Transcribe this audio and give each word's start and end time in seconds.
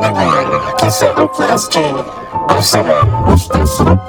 mendengar 0.00 0.48
kisah 0.80 1.12
UKSK 1.12 1.76
bersama 2.48 3.04
Ustaz 3.28 3.84
Ruk 3.84 4.00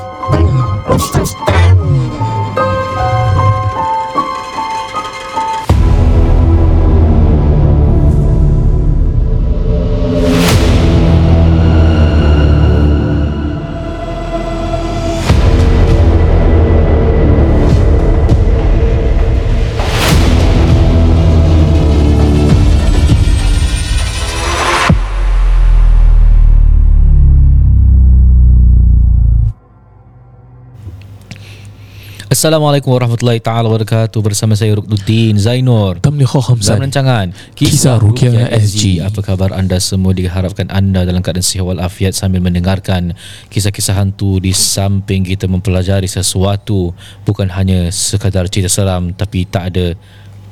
Assalamualaikum 32.42 32.90
warahmatullahi 32.98 33.38
taala 33.38 33.70
wabarakatuh. 33.70 34.18
Bersama 34.18 34.58
saya 34.58 34.74
Ruknuddin 34.74 35.38
Zainur. 35.38 36.02
Tamli 36.02 36.26
Khokham 36.26 36.58
dalam 36.58 36.90
rancangan 36.90 37.38
Kisah 37.54 38.02
Ruqyah 38.02 38.50
SG. 38.58 38.98
Apa 38.98 39.22
khabar 39.22 39.54
anda 39.54 39.78
semua? 39.78 40.10
Diharapkan 40.10 40.66
anda 40.74 41.06
dalam 41.06 41.22
keadaan 41.22 41.46
sihat 41.46 41.70
walafiat 41.70 42.18
sambil 42.18 42.42
mendengarkan 42.42 43.14
kisah-kisah 43.54 43.94
hantu 43.94 44.42
di 44.42 44.58
samping 44.58 45.22
kita 45.22 45.46
mempelajari 45.46 46.10
sesuatu. 46.10 46.98
Bukan 47.30 47.46
hanya 47.54 47.94
sekadar 47.94 48.50
cerita 48.50 48.74
seram 48.74 49.14
tapi 49.14 49.46
tak 49.46 49.78
ada 49.78 49.94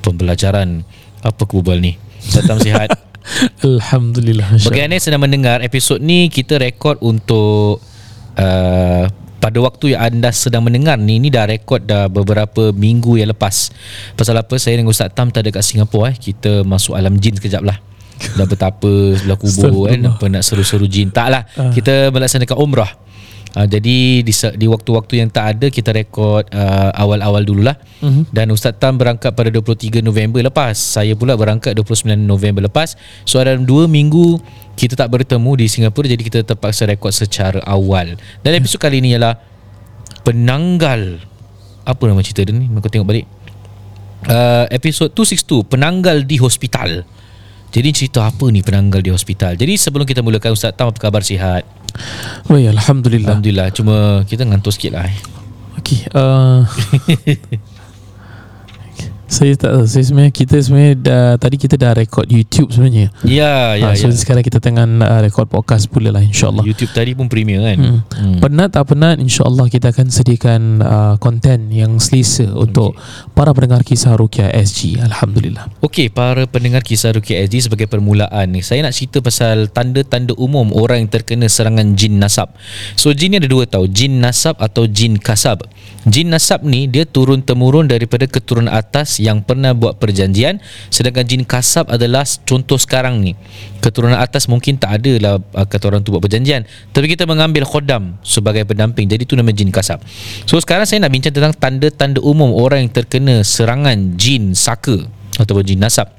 pembelajaran. 0.05 0.85
Apa 1.25 1.41
kubal 1.49 1.81
ni? 1.81 1.97
Satam 2.21 2.61
sihat? 2.61 2.93
Alhamdulillah 3.65 4.61
Bagi 4.61 4.85
anda 4.85 4.93
yang 4.93 5.05
sedang 5.09 5.25
mendengar 5.25 5.65
episod 5.65 5.97
ni 5.97 6.29
kita 6.29 6.61
rekod 6.61 7.01
untuk 7.01 7.81
uh, 8.37 9.09
pada 9.39 9.57
waktu 9.63 9.95
yang 9.95 10.01
anda 10.03 10.29
sedang 10.35 10.67
mendengar 10.67 10.99
ni 10.99 11.17
ni 11.17 11.31
dah 11.31 11.47
rekod 11.47 11.87
dah 11.87 12.11
beberapa 12.11 12.75
minggu 12.75 13.17
yang 13.17 13.31
lepas. 13.31 13.71
Pasal 14.13 14.35
apa 14.35 14.59
saya 14.59 14.77
dengan 14.77 14.91
Ustaz 14.91 15.15
Tam 15.15 15.31
tak 15.31 15.47
ada 15.47 15.55
kat 15.55 15.63
Singapura 15.63 16.11
eh. 16.11 16.15
Kita 16.19 16.67
masuk 16.67 16.93
alam 16.99 17.15
jin 17.17 17.39
sekejap 17.39 17.63
lah. 17.63 17.79
Dah 18.35 18.43
betapa 18.43 19.15
sebelah 19.15 19.39
kubur 19.39 19.87
kan 19.87 19.99
apa 20.11 20.25
nak 20.27 20.43
seru-seru 20.43 20.85
jin. 20.91 21.09
Tak 21.09 21.27
lah. 21.31 21.47
Kita 21.71 22.11
melaksanakan 22.11 22.57
umrah. 22.59 22.91
Uh, 23.49 23.65
jadi 23.65 24.21
di, 24.21 24.29
di 24.29 24.67
waktu-waktu 24.69 25.25
yang 25.25 25.33
tak 25.33 25.57
ada 25.57 25.73
kita 25.73 25.89
rekod 25.89 26.45
uh, 26.53 26.93
awal-awal 26.93 27.41
dululah 27.41 27.73
uh-huh. 27.97 28.21
dan 28.29 28.53
Ustaz 28.53 28.77
Tam 28.77 28.93
berangkat 28.93 29.33
pada 29.33 29.49
23 29.49 30.05
November 30.05 30.45
lepas 30.45 30.77
saya 30.77 31.17
pula 31.17 31.33
berangkat 31.33 31.73
29 31.73 32.13
November 32.13 32.69
lepas 32.69 32.93
so 33.25 33.41
dalam 33.41 33.65
2 33.65 33.89
minggu 33.89 34.37
kita 34.79 34.95
tak 34.95 35.11
bertemu 35.11 35.51
di 35.59 35.65
Singapura 35.67 36.07
jadi 36.07 36.23
kita 36.23 36.39
terpaksa 36.47 36.87
rekod 36.87 37.11
secara 37.11 37.59
awal. 37.67 38.15
Dan 38.39 38.55
episod 38.55 38.79
kali 38.79 39.03
ni 39.03 39.11
ialah 39.11 39.35
penanggal. 40.23 41.19
Apa 41.83 42.07
nama 42.07 42.23
cerita 42.23 42.47
dia 42.47 42.55
ni? 42.55 42.71
Aku 42.71 42.87
tengok 42.87 43.11
balik. 43.11 43.27
Uh, 44.23 44.71
episod 44.71 45.11
262 45.11 45.67
penanggal 45.67 46.23
di 46.23 46.39
hospital. 46.39 47.03
Jadi 47.69 47.89
cerita 47.91 48.23
apa 48.23 48.47
ni 48.47 48.63
penanggal 48.63 49.03
di 49.03 49.11
hospital? 49.11 49.59
Jadi 49.59 49.75
sebelum 49.75 50.07
kita 50.07 50.23
mulakan 50.23 50.55
Ustaz 50.55 50.73
Tam 50.73 50.89
apa 50.89 50.97
khabar 50.97 51.27
sihat? 51.27 51.67
Baik, 52.47 52.71
Alhamdulillah. 52.71 53.35
Alhamdulillah. 53.35 53.67
Cuma 53.75 54.23
kita 54.25 54.47
ngantuk 54.47 54.71
sikit 54.73 54.95
lah 54.95 55.05
eh. 55.05 55.17
Okey 55.79 55.99
uh, 56.11 56.67
Saya 59.29 59.53
tak 59.53 59.69
tahu 59.71 59.85
Saya 59.85 60.03
sebenarnya 60.03 60.33
Kita 60.33 60.57
sebenarnya 60.57 60.93
dah, 60.97 61.31
Tadi 61.37 61.55
kita 61.55 61.77
dah 61.77 61.93
rekod 61.93 62.25
YouTube 62.25 62.73
sebenarnya. 62.73 63.13
Ya 63.21 63.77
ya 63.77 63.89
Ah, 63.89 63.93
So 63.93 64.09
ya. 64.09 64.17
sekarang 64.17 64.41
kita 64.41 64.57
tengah 64.57 64.83
uh, 64.85 65.21
rekod 65.21 65.45
podcast 65.45 65.85
pula 65.85 66.09
lah 66.09 66.19
InsyaAllah. 66.19 66.65
YouTube 66.65 66.89
tadi 66.89 67.13
pun 67.13 67.29
premier 67.29 67.61
kan? 67.61 67.77
Hmm. 67.77 67.99
hmm. 68.09 68.37
Penat 68.41 68.73
tak 68.73 68.89
penat 68.89 69.21
InsyaAllah 69.21 69.69
kita 69.69 69.93
akan 69.93 70.07
sediakan 70.09 70.61
uh, 70.81 71.15
Konten 71.21 71.69
yang 71.69 72.01
selesa 72.01 72.49
Untuk 72.49 72.97
para 73.31 73.53
pendengar 73.53 73.85
kisah 73.85 74.17
Rukia 74.17 74.49
SG 74.49 74.97
Alhamdulillah. 74.97 75.69
Okey 75.79 76.09
para 76.09 76.49
pendengar 76.49 76.81
kisah 76.81 77.13
Rukia 77.13 77.45
SD 77.45 77.69
Sebagai 77.69 77.85
permulaan 77.85 78.49
ni 78.49 78.65
Saya 78.65 78.81
nak 78.81 78.97
cerita 78.97 79.21
pasal 79.21 79.69
Tanda-tanda 79.69 80.33
umum 80.35 80.73
Orang 80.73 81.05
yang 81.05 81.09
terkena 81.13 81.45
serangan 81.45 81.93
jin 81.93 82.17
nasab. 82.17 82.49
So 82.97 83.13
jin 83.13 83.37
ni 83.37 83.37
ada 83.37 83.45
dua 83.45 83.69
tau 83.69 83.85
Jin 83.85 84.17
nasab 84.17 84.57
atau 84.57 84.89
jin 84.89 85.21
kasab. 85.21 85.69
Jin 86.09 86.33
nasab 86.33 86.65
ni 86.65 86.89
Dia 86.89 87.05
turun-temurun 87.05 87.85
daripada 87.85 88.25
keturunan 88.25 88.73
atas 88.73 89.18
Yang 89.19 89.43
pernah 89.43 89.75
buat 89.75 89.99
perjanjian 89.99 90.63
Sedangkan 90.87 91.27
jin 91.27 91.43
kasab 91.43 91.91
adalah 91.91 92.23
Contoh 92.47 92.79
sekarang 92.79 93.19
ni. 93.19 93.35
Keturunan 93.83 94.15
atas 94.15 94.47
mungkin 94.47 94.79
tak 94.79 95.03
ada 95.03 95.13
lah 95.19 95.33
uh, 95.39 95.67
Kata 95.67 95.91
orang 95.91 96.01
tu 96.01 96.15
buat 96.15 96.23
perjanjian. 96.23 96.63
Tapi 96.95 97.11
kita 97.11 97.27
mengambil 97.27 97.67
khodam 97.67 98.15
Sebagai 98.23 98.63
pendamping. 98.63 99.05
Jadi 99.05 99.27
tu 99.27 99.35
nama 99.35 99.51
jin 99.51 99.69
kasab 99.69 99.99
So 100.47 100.59
sekarang 100.59 100.87
saya 100.87 101.03
nak 101.03 101.11
bincang 101.11 101.35
tentang 101.35 101.55
Tanda-tanda 101.55 102.23
umum 102.23 102.55
Orang 102.55 102.87
yang 102.87 102.91
terkena 102.91 103.43
serangan 103.43 104.15
jin 104.15 104.55
saka 104.55 105.07
Ataupun 105.39 105.63
jin 105.63 105.79
nasab 105.79 106.18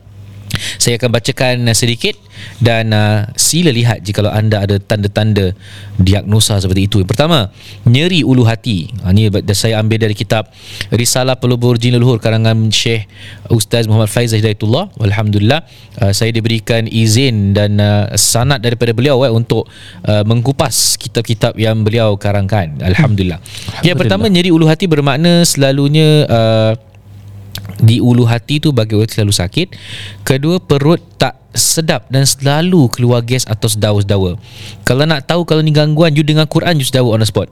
saya 0.78 0.96
akan 1.00 1.10
bacakan 1.12 1.54
uh, 1.68 1.76
sedikit 1.76 2.16
dan 2.60 2.92
uh, 2.92 3.28
sila 3.36 3.72
lihat 3.72 4.04
jika 4.04 4.24
anda 4.30 4.64
ada 4.64 4.76
tanda-tanda 4.80 5.52
diagnosa 6.00 6.56
seperti 6.60 6.88
itu. 6.88 6.96
Yang 7.04 7.10
pertama, 7.16 7.52
nyeri 7.84 8.24
ulu 8.24 8.44
hati. 8.48 8.88
Ha, 9.04 9.12
ini 9.12 9.28
saya 9.52 9.80
ambil 9.80 10.00
dari 10.00 10.16
kitab 10.16 10.48
Risalah 10.92 11.36
Pelubur 11.36 11.76
Jin 11.76 11.96
Leluhur 11.96 12.20
karangan 12.20 12.72
Syekh 12.72 13.08
Ustaz 13.52 13.84
Muhammad 13.84 14.08
Faizah 14.08 14.40
Hidayatullah. 14.40 14.92
Alhamdulillah 15.00 15.64
uh, 16.00 16.12
saya 16.12 16.32
diberikan 16.32 16.88
izin 16.88 17.52
dan 17.52 17.76
uh, 17.80 18.12
sanad 18.16 18.64
daripada 18.64 18.96
beliau 18.96 19.20
eh, 19.24 19.32
untuk 19.32 19.68
uh, 20.08 20.24
mengkupas 20.24 20.96
kitab-kitab 20.96 21.56
yang 21.60 21.84
beliau 21.84 22.16
karangkan. 22.16 22.80
Alhamdulillah. 22.80 23.40
Yang 23.84 23.96
pertama 24.06 24.28
nyeri 24.28 24.52
ulu 24.52 24.68
hati 24.68 24.88
bermakna 24.88 25.44
selalunya 25.44 26.24
uh, 26.28 26.72
di 27.80 28.00
ulu 28.00 28.24
hati 28.28 28.60
tu 28.60 28.72
bagi 28.72 28.94
orang 28.96 29.08
selalu 29.08 29.32
sakit. 29.34 29.68
Kedua 30.22 30.60
perut 30.60 31.00
tak 31.16 31.36
sedap 31.50 32.06
dan 32.12 32.22
selalu 32.22 32.86
keluar 32.94 33.26
gas 33.26 33.42
atau 33.48 33.66
sedawa-sedawa. 33.66 34.38
Kalau 34.86 35.02
nak 35.02 35.26
tahu 35.26 35.42
kalau 35.42 35.58
ni 35.64 35.74
gangguan 35.74 36.14
you 36.14 36.22
dengar 36.22 36.46
Quran 36.46 36.78
you 36.78 36.86
sedawa 36.86 37.18
on 37.18 37.24
the 37.24 37.28
spot. 37.28 37.50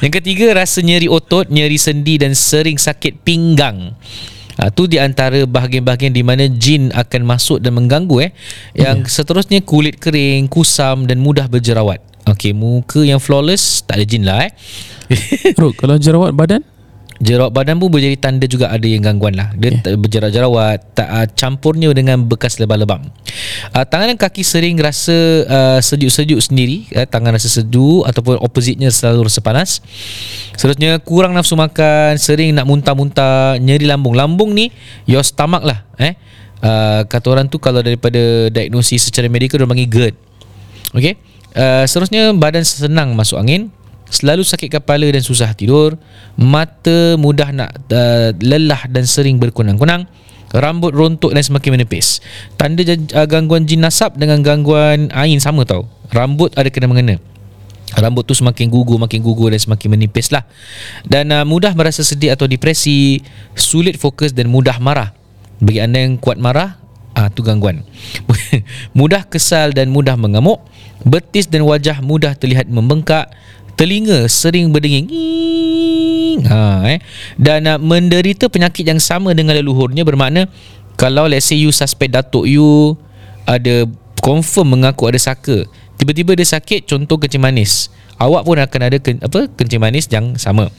Yang 0.00 0.12
ketiga 0.20 0.54
Rasa 0.54 0.80
nyeri 0.80 1.06
otot 1.10 1.48
Nyeri 1.48 1.78
sendi 1.80 2.16
Dan 2.16 2.32
sering 2.32 2.80
sakit 2.80 3.20
pinggang 3.24 3.94
Ha, 4.54 4.70
tu 4.70 4.86
di 4.86 5.02
antara 5.02 5.42
bahagian-bahagian 5.50 6.14
di 6.14 6.22
mana 6.22 6.46
jin 6.46 6.94
akan 6.94 7.26
masuk 7.26 7.58
dan 7.58 7.74
mengganggu 7.74 8.22
eh. 8.22 8.30
Yang 8.78 9.10
seterusnya 9.10 9.58
kulit 9.66 9.98
kering, 9.98 10.46
kusam 10.46 11.10
dan 11.10 11.18
mudah 11.18 11.50
berjerawat. 11.50 11.98
Okey, 12.30 12.54
muka 12.54 13.02
yang 13.02 13.18
flawless 13.18 13.82
tak 13.82 13.98
ada 13.98 14.04
jin 14.06 14.22
lah 14.22 14.46
eh. 14.46 14.54
Ruk, 15.58 15.74
kalau 15.74 15.98
jerawat 15.98 16.32
badan 16.38 16.62
Jerawat 17.22 17.54
badan 17.54 17.78
pun 17.78 17.94
boleh 17.94 18.10
jadi 18.10 18.18
tanda 18.18 18.46
juga 18.50 18.74
ada 18.74 18.82
yang 18.82 18.98
gangguan 18.98 19.38
lah. 19.38 19.54
Dia 19.54 19.70
Okay. 19.74 19.94
okay. 19.94 19.98
berjerawat-jerawat, 19.98 20.78
tak 20.98 21.08
uh, 21.08 21.26
campurnya 21.30 21.94
dengan 21.94 22.26
bekas 22.26 22.58
lebam-lebam. 22.58 23.06
Uh, 23.70 23.86
tangan 23.86 24.10
dan 24.10 24.18
kaki 24.18 24.42
sering 24.42 24.74
rasa 24.82 25.14
uh, 25.46 25.78
sejuk-sejuk 25.78 26.42
sendiri, 26.42 26.90
uh, 26.98 27.06
tangan 27.06 27.38
rasa 27.38 27.46
sejuk 27.46 28.02
ataupun 28.02 28.42
opposite-nya 28.42 28.90
selalu 28.90 29.30
rasa 29.30 29.40
panas. 29.46 29.78
Seterusnya 30.58 30.98
kurang 31.02 31.38
nafsu 31.38 31.54
makan, 31.54 32.18
sering 32.18 32.50
nak 32.50 32.66
muntah-muntah, 32.66 33.62
nyeri 33.62 33.86
lambung. 33.86 34.18
Lambung 34.18 34.50
ni 34.50 34.74
your 35.06 35.22
stomach 35.22 35.62
lah 35.62 35.86
eh. 36.02 36.18
Uh, 36.64 37.04
kata 37.06 37.26
orang 37.28 37.46
tu 37.46 37.60
kalau 37.60 37.84
daripada 37.84 38.48
diagnosis 38.48 39.12
secara 39.12 39.28
medikal 39.28 39.60
dia 39.60 39.68
panggil 39.68 39.86
GERD. 39.86 40.14
Okey. 40.98 41.14
Uh, 41.54 41.86
seterusnya 41.86 42.34
badan 42.34 42.66
senang 42.66 43.14
masuk 43.14 43.38
angin, 43.38 43.70
selalu 44.08 44.42
sakit 44.44 44.80
kepala 44.80 45.08
dan 45.10 45.22
susah 45.24 45.52
tidur, 45.56 45.96
mata 46.36 47.16
mudah 47.18 47.50
nak 47.50 47.70
uh, 47.90 48.30
lelah 48.40 48.86
dan 48.88 49.04
sering 49.08 49.40
berkunang-kunang, 49.40 50.06
rambut 50.54 50.94
rontok 50.94 51.34
dan 51.34 51.42
semakin 51.42 51.80
menepis. 51.80 52.22
Tanda 52.54 52.86
uh, 52.86 53.26
gangguan 53.26 53.66
jin 53.66 53.82
nasab 53.82 54.14
dengan 54.14 54.40
gangguan 54.40 55.10
ain 55.10 55.38
sama 55.42 55.66
tau. 55.66 55.90
Rambut 56.14 56.54
ada 56.54 56.70
kena 56.70 56.86
mengena. 56.86 57.18
Rambut 57.94 58.26
tu 58.26 58.34
semakin 58.34 58.70
gugur, 58.70 58.98
makin 58.98 59.22
gugur 59.22 59.54
dan 59.54 59.60
semakin 59.60 59.94
menipis 59.94 60.34
lah. 60.34 60.42
Dan 61.06 61.30
uh, 61.30 61.46
mudah 61.46 61.74
merasa 61.78 62.02
sedih 62.02 62.34
atau 62.34 62.50
depresi, 62.50 63.22
sulit 63.54 63.98
fokus 63.98 64.34
dan 64.34 64.50
mudah 64.50 64.78
marah. 64.82 65.14
Bagi 65.62 65.78
anda 65.78 66.02
yang 66.02 66.18
kuat 66.18 66.38
marah, 66.42 66.78
ah 67.14 67.30
tu 67.30 67.46
gangguan. 67.46 67.86
mudah 68.98 69.22
kesal 69.26 69.70
dan 69.70 69.94
mudah 69.94 70.18
mengamuk, 70.18 70.62
betis 71.06 71.46
dan 71.46 71.62
wajah 71.62 72.02
mudah 72.02 72.34
terlihat 72.34 72.66
membengkak, 72.66 73.30
telinga 73.74 74.26
sering 74.30 74.70
berdenging. 74.70 75.06
Ha, 76.44 76.82
eh. 76.90 76.98
Dan 77.38 77.70
uh, 77.70 77.78
menderita 77.78 78.50
penyakit 78.50 78.82
yang 78.86 78.98
sama 78.98 79.32
dengan 79.32 79.54
leluhurnya 79.54 80.02
bermakna 80.02 80.50
kalau 80.94 81.26
let's 81.26 81.50
say 81.50 81.58
you 81.58 81.74
suspect 81.74 82.14
datuk 82.14 82.46
you 82.46 82.94
ada 83.44 83.86
confirm 84.22 84.78
mengaku 84.78 85.10
ada 85.10 85.20
saka 85.20 85.66
tiba-tiba 86.00 86.34
dia 86.38 86.46
sakit 86.48 86.88
contoh 86.88 87.20
kencing 87.20 87.42
manis 87.42 87.92
awak 88.18 88.46
pun 88.46 88.56
akan 88.56 88.80
ada 88.88 88.96
ke, 88.98 89.18
apa 89.20 89.50
kencing 89.52 89.82
manis 89.82 90.08
yang 90.08 90.38
sama 90.40 90.70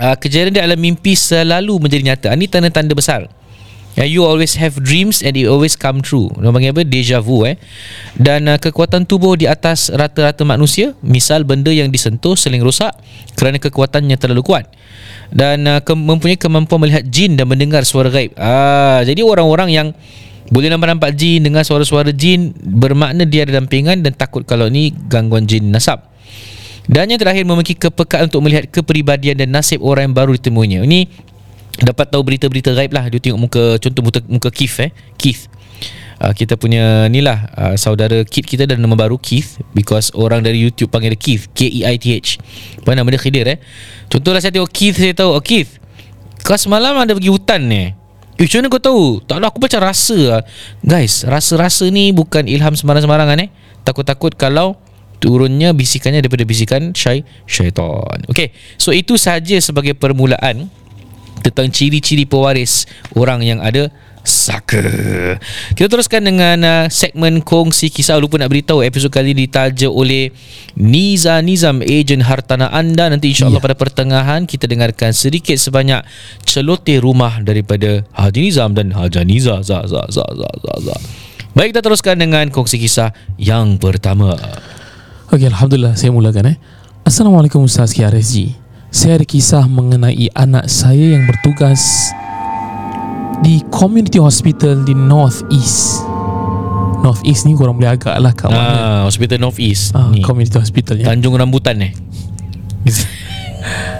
uh, 0.00 0.16
kejadian 0.18 0.52
di 0.56 0.60
alam 0.60 0.80
mimpi 0.80 1.14
selalu 1.14 1.78
menjadi 1.78 2.02
nyata 2.14 2.28
ini 2.34 2.50
tanda-tanda 2.50 2.92
besar 2.96 3.30
Yeah, 3.96 4.06
you 4.06 4.22
always 4.22 4.54
have 4.60 4.78
dreams 4.78 5.26
and 5.26 5.34
it 5.34 5.50
always 5.50 5.74
come 5.74 6.04
true. 6.04 6.30
Panggil 6.38 6.70
apa? 6.70 6.86
Deja 6.86 7.18
vu 7.18 7.42
eh. 7.42 7.58
Dan 8.14 8.46
uh, 8.46 8.54
kekuatan 8.54 9.08
tubuh 9.10 9.34
di 9.34 9.50
atas 9.50 9.90
rata-rata 9.90 10.46
manusia, 10.46 10.94
misal 11.02 11.42
benda 11.42 11.74
yang 11.74 11.90
disentuh 11.90 12.38
seling 12.38 12.62
rosak 12.62 12.94
kerana 13.34 13.58
kekuatannya 13.58 14.14
terlalu 14.14 14.46
kuat. 14.46 14.70
Dan 15.34 15.66
uh, 15.66 15.82
ke- 15.82 15.98
mempunyai 15.98 16.38
kemampuan 16.38 16.86
melihat 16.86 17.02
jin 17.10 17.34
dan 17.34 17.50
mendengar 17.50 17.82
suara 17.82 18.06
gaib. 18.06 18.38
Ah, 18.38 19.02
jadi 19.02 19.18
orang-orang 19.26 19.74
yang 19.74 19.88
boleh 20.48 20.70
nampak-nampak 20.70 21.12
jin, 21.18 21.44
dengar 21.44 21.66
suara-suara 21.66 22.14
jin 22.14 22.54
bermakna 22.54 23.26
dia 23.26 23.44
ada 23.44 23.58
dampingan 23.58 24.00
dan 24.00 24.14
takut 24.14 24.46
kalau 24.46 24.70
ni 24.70 24.94
gangguan 25.10 25.44
jin 25.44 25.74
nasab. 25.74 26.06
Dan 26.88 27.12
yang 27.12 27.20
terakhir 27.20 27.44
memiliki 27.44 27.76
kepekaan 27.76 28.32
untuk 28.32 28.40
melihat 28.40 28.64
kepribadian 28.72 29.36
dan 29.36 29.52
nasib 29.52 29.84
orang 29.84 30.08
yang 30.08 30.16
baru 30.16 30.32
ditemuinya. 30.40 30.80
Ini 30.88 31.00
dapat 31.82 32.10
tahu 32.10 32.22
berita-berita 32.26 32.74
gaib 32.74 32.92
lah. 32.94 33.06
Dia 33.06 33.20
tengok 33.22 33.40
muka 33.40 33.64
contoh 33.78 34.02
muka, 34.02 34.20
muka 34.26 34.48
Keith 34.50 34.76
eh. 34.82 34.90
Keith. 35.18 35.46
Uh, 36.18 36.34
kita 36.34 36.58
punya 36.58 37.06
ni 37.06 37.22
lah 37.22 37.46
uh, 37.54 37.74
saudara 37.78 38.26
Keith 38.26 38.42
kita 38.42 38.66
dan 38.66 38.82
nama 38.82 38.98
baru 38.98 39.16
Keith. 39.18 39.62
Because 39.74 40.10
orang 40.14 40.42
dari 40.42 40.58
YouTube 40.58 40.90
panggil 40.90 41.14
dia 41.14 41.20
Keith. 41.20 41.50
K-E-I-T-H 41.54 42.42
apa 42.82 42.90
nama 42.98 43.08
dia? 43.12 43.20
Khidir 43.20 43.46
eh. 43.46 43.58
Contohlah 44.10 44.42
saya 44.42 44.50
tengok 44.50 44.72
Keith 44.72 44.98
saya 44.98 45.14
tahu 45.14 45.36
oh 45.36 45.42
Keith 45.44 45.78
kau 46.48 46.56
semalam 46.56 46.96
ada 46.96 47.12
pergi 47.12 47.28
hutan 47.28 47.60
ni 47.68 47.92
Eh, 48.38 48.46
macam 48.46 48.62
mana 48.62 48.68
kau 48.70 48.78
tahu? 48.78 49.04
Tak 49.26 49.42
lah, 49.42 49.50
aku 49.50 49.58
macam 49.58 49.82
rasa 49.82 50.14
lah. 50.14 50.42
Guys, 50.78 51.26
rasa-rasa 51.26 51.90
ni 51.90 52.14
bukan 52.14 52.46
ilham 52.46 52.70
sembarang-sembarangan 52.70 53.34
eh. 53.42 53.50
Takut-takut 53.82 54.30
kalau 54.38 54.78
turunnya 55.18 55.74
bisikannya 55.74 56.22
daripada 56.22 56.46
bisikan 56.46 56.94
syai 56.94 57.26
syaitan. 57.50 58.22
Okay, 58.30 58.54
so 58.78 58.94
itu 58.94 59.18
sahaja 59.18 59.58
sebagai 59.58 59.98
permulaan 59.98 60.70
tentang 61.40 61.70
ciri-ciri 61.70 62.26
pewaris 62.26 62.84
orang 63.14 63.40
yang 63.42 63.58
ada 63.62 63.88
saka. 64.28 64.84
Kita 65.72 65.88
teruskan 65.88 66.20
dengan 66.20 66.60
uh, 66.60 66.84
segmen 66.92 67.40
kongsi 67.40 67.88
kisah 67.88 68.20
lupa 68.20 68.36
nak 68.36 68.52
beritahu 68.52 68.84
episod 68.84 69.08
kali 69.08 69.32
ini 69.32 69.48
ditaja 69.48 69.88
oleh 69.88 70.28
Niza 70.76 71.40
Nizam 71.40 71.80
ejen 71.80 72.20
hartanah 72.20 72.68
anda 72.68 73.08
nanti 73.08 73.32
insya-Allah 73.32 73.56
Ya. 73.56 73.64
pada 73.64 73.76
pertengahan 73.78 74.44
kita 74.44 74.68
dengarkan 74.68 75.16
sedikit 75.16 75.56
sebanyak 75.56 76.04
celoteh 76.44 77.00
rumah 77.00 77.40
daripada 77.40 78.04
Haji 78.12 78.52
Nizam 78.52 78.76
dan 78.76 78.92
Haja 78.92 79.24
Niza 79.24 79.64
za 79.64 79.88
za 79.88 80.04
za 80.12 80.24
za 80.28 80.48
za, 80.60 80.72
za. 80.92 80.96
Baik 81.56 81.72
kita 81.72 81.80
teruskan 81.80 82.20
dengan 82.20 82.52
kongsi 82.52 82.76
kisah 82.76 83.16
yang 83.40 83.80
pertama. 83.80 84.36
Okey, 85.32 85.48
Alhamdulillah 85.48 85.96
saya 85.96 86.12
mulakan 86.12 86.52
eh. 86.52 86.56
Assalamualaikum 87.08 87.64
Ustaz 87.64 87.96
KRSG. 87.96 88.67
Saya 88.88 89.20
ada 89.20 89.26
kisah 89.28 89.68
mengenai 89.68 90.32
anak 90.32 90.64
saya 90.66 91.12
yang 91.12 91.28
bertugas 91.28 92.08
di 93.44 93.60
community 93.68 94.16
hospital 94.16 94.80
di 94.80 94.96
North 94.96 95.44
East. 95.52 96.02
North 96.98 97.22
East 97.22 97.44
ni 97.44 97.54
korang 97.54 97.76
boleh 97.76 97.94
agak 97.94 98.16
lah 98.16 98.32
kat 98.32 98.48
mana. 98.50 98.64
Ah, 98.64 99.00
Hospital 99.06 99.38
North 99.38 99.60
East 99.60 99.92
Ah, 99.92 100.08
ni. 100.10 100.24
community 100.24 100.56
hospital 100.56 100.98
ya. 100.98 101.12
Tanjung 101.12 101.36
Rambutan 101.36 101.78
eh. 101.84 101.92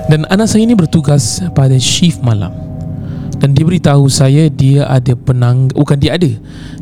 Dan 0.08 0.24
anak 0.26 0.48
saya 0.48 0.64
ini 0.64 0.72
bertugas 0.72 1.44
pada 1.52 1.76
shift 1.76 2.24
malam. 2.24 2.50
Dan 3.38 3.54
dia 3.54 3.62
beritahu 3.62 4.10
saya 4.10 4.50
dia 4.50 4.88
ada 4.88 5.14
penang 5.14 5.68
bukan 5.70 5.94
dia 5.94 6.16
ada. 6.16 6.32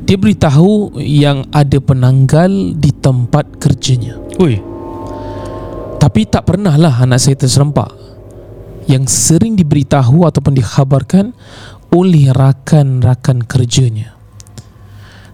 Dia 0.06 0.16
beritahu 0.16 0.94
yang 0.96 1.44
ada 1.50 1.76
penanggal 1.82 2.48
di 2.72 2.94
tempat 2.96 3.58
kerjanya. 3.60 4.16
Ui. 4.38 4.56
Tapi 6.06 6.22
tak 6.22 6.46
pernah 6.46 6.78
lah 6.78 7.02
anak 7.02 7.18
saya 7.18 7.34
terserempak. 7.34 7.90
Yang 8.86 9.10
sering 9.10 9.58
diberitahu 9.58 10.22
ataupun 10.22 10.54
dikhabarkan 10.54 11.34
oleh 11.90 12.30
rakan-rakan 12.30 13.42
kerjanya. 13.42 14.14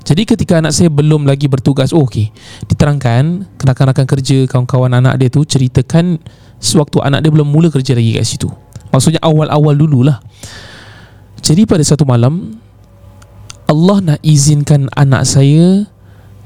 Jadi 0.00 0.24
ketika 0.24 0.64
anak 0.64 0.72
saya 0.72 0.88
belum 0.90 1.30
lagi 1.30 1.46
bertugas 1.46 1.94
Oh 1.94 2.10
okey 2.10 2.34
Diterangkan 2.66 3.46
Rakan-rakan 3.54 4.02
kerja 4.02 4.50
Kawan-kawan 4.50 4.98
anak 4.98 5.14
dia 5.14 5.30
tu 5.30 5.46
Ceritakan 5.46 6.19
Sewaktu 6.58 6.98
anak 6.98 7.22
dia 7.22 7.30
belum 7.30 7.46
mula 7.46 7.70
kerja 7.70 7.94
lagi 7.94 8.18
kat 8.18 8.26
situ. 8.26 8.50
Maksudnya 8.90 9.22
awal-awal 9.22 9.78
dululah. 9.78 10.18
Jadi 11.38 11.70
pada 11.70 11.86
satu 11.86 12.02
malam 12.02 12.58
Allah 13.70 13.98
nak 14.02 14.20
izinkan 14.26 14.90
anak 14.90 15.22
saya 15.22 15.86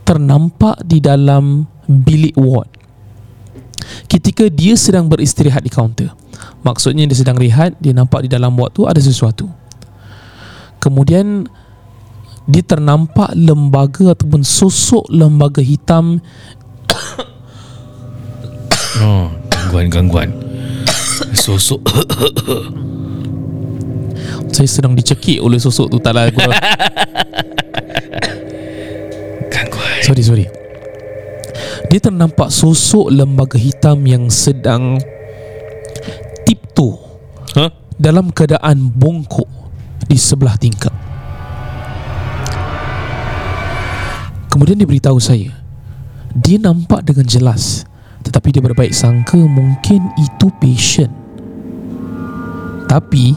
Ternampak 0.05 0.85
di 0.85 1.01
dalam 1.01 1.65
bilik 1.89 2.37
ward 2.37 2.77
ketika 4.05 4.53
dia 4.53 4.77
sedang 4.77 5.09
beristirahat 5.09 5.65
di 5.65 5.73
kaunter. 5.73 6.13
Maksudnya 6.61 7.09
dia 7.09 7.17
sedang 7.17 7.41
rehat, 7.41 7.73
dia 7.81 7.97
nampak 7.97 8.27
di 8.27 8.29
dalam 8.29 8.53
ward 8.53 8.77
tu 8.77 8.85
ada 8.85 9.01
sesuatu. 9.01 9.49
Kemudian 10.77 11.49
dia 12.47 12.63
ternampak 12.63 13.35
lembaga 13.35 14.15
ataupun 14.15 14.47
sosok 14.47 15.11
lembaga 15.11 15.59
hitam 15.59 16.23
Oh, 19.03 19.29
gangguan-gangguan. 19.51 20.31
Sosok 21.37 21.85
saya 24.57 24.69
sedang 24.73 24.97
dicekik 24.97 25.45
oleh 25.45 25.61
sosok 25.61 25.93
tu 25.93 26.01
taklah 26.01 26.33
gua. 26.33 26.49
gangguan. 29.53 30.01
sorry 30.01 30.25
sorry. 30.25 30.49
Dia 31.89 32.01
ternampak 32.03 32.53
sosok 32.53 33.13
lembaga 33.13 33.57
hitam 33.57 34.03
yang 34.05 34.29
sedang 34.33 35.01
tiptoe 36.45 36.99
Huh? 37.57 37.73
dalam 37.97 38.29
keadaan 38.29 38.93
bongkok 38.93 39.49
di 40.05 40.21
sebelah 40.21 40.61
tingkap. 40.61 40.93
Kemudian 44.57 44.81
dia 44.81 44.89
beritahu 44.89 45.21
saya 45.21 45.53
Dia 46.33 46.57
nampak 46.57 47.05
dengan 47.05 47.29
jelas 47.29 47.85
Tetapi 48.25 48.57
dia 48.57 48.65
berbaik 48.65 48.89
sangka 48.97 49.37
mungkin 49.37 50.01
itu 50.17 50.49
patient 50.57 51.13
Tapi 52.89 53.37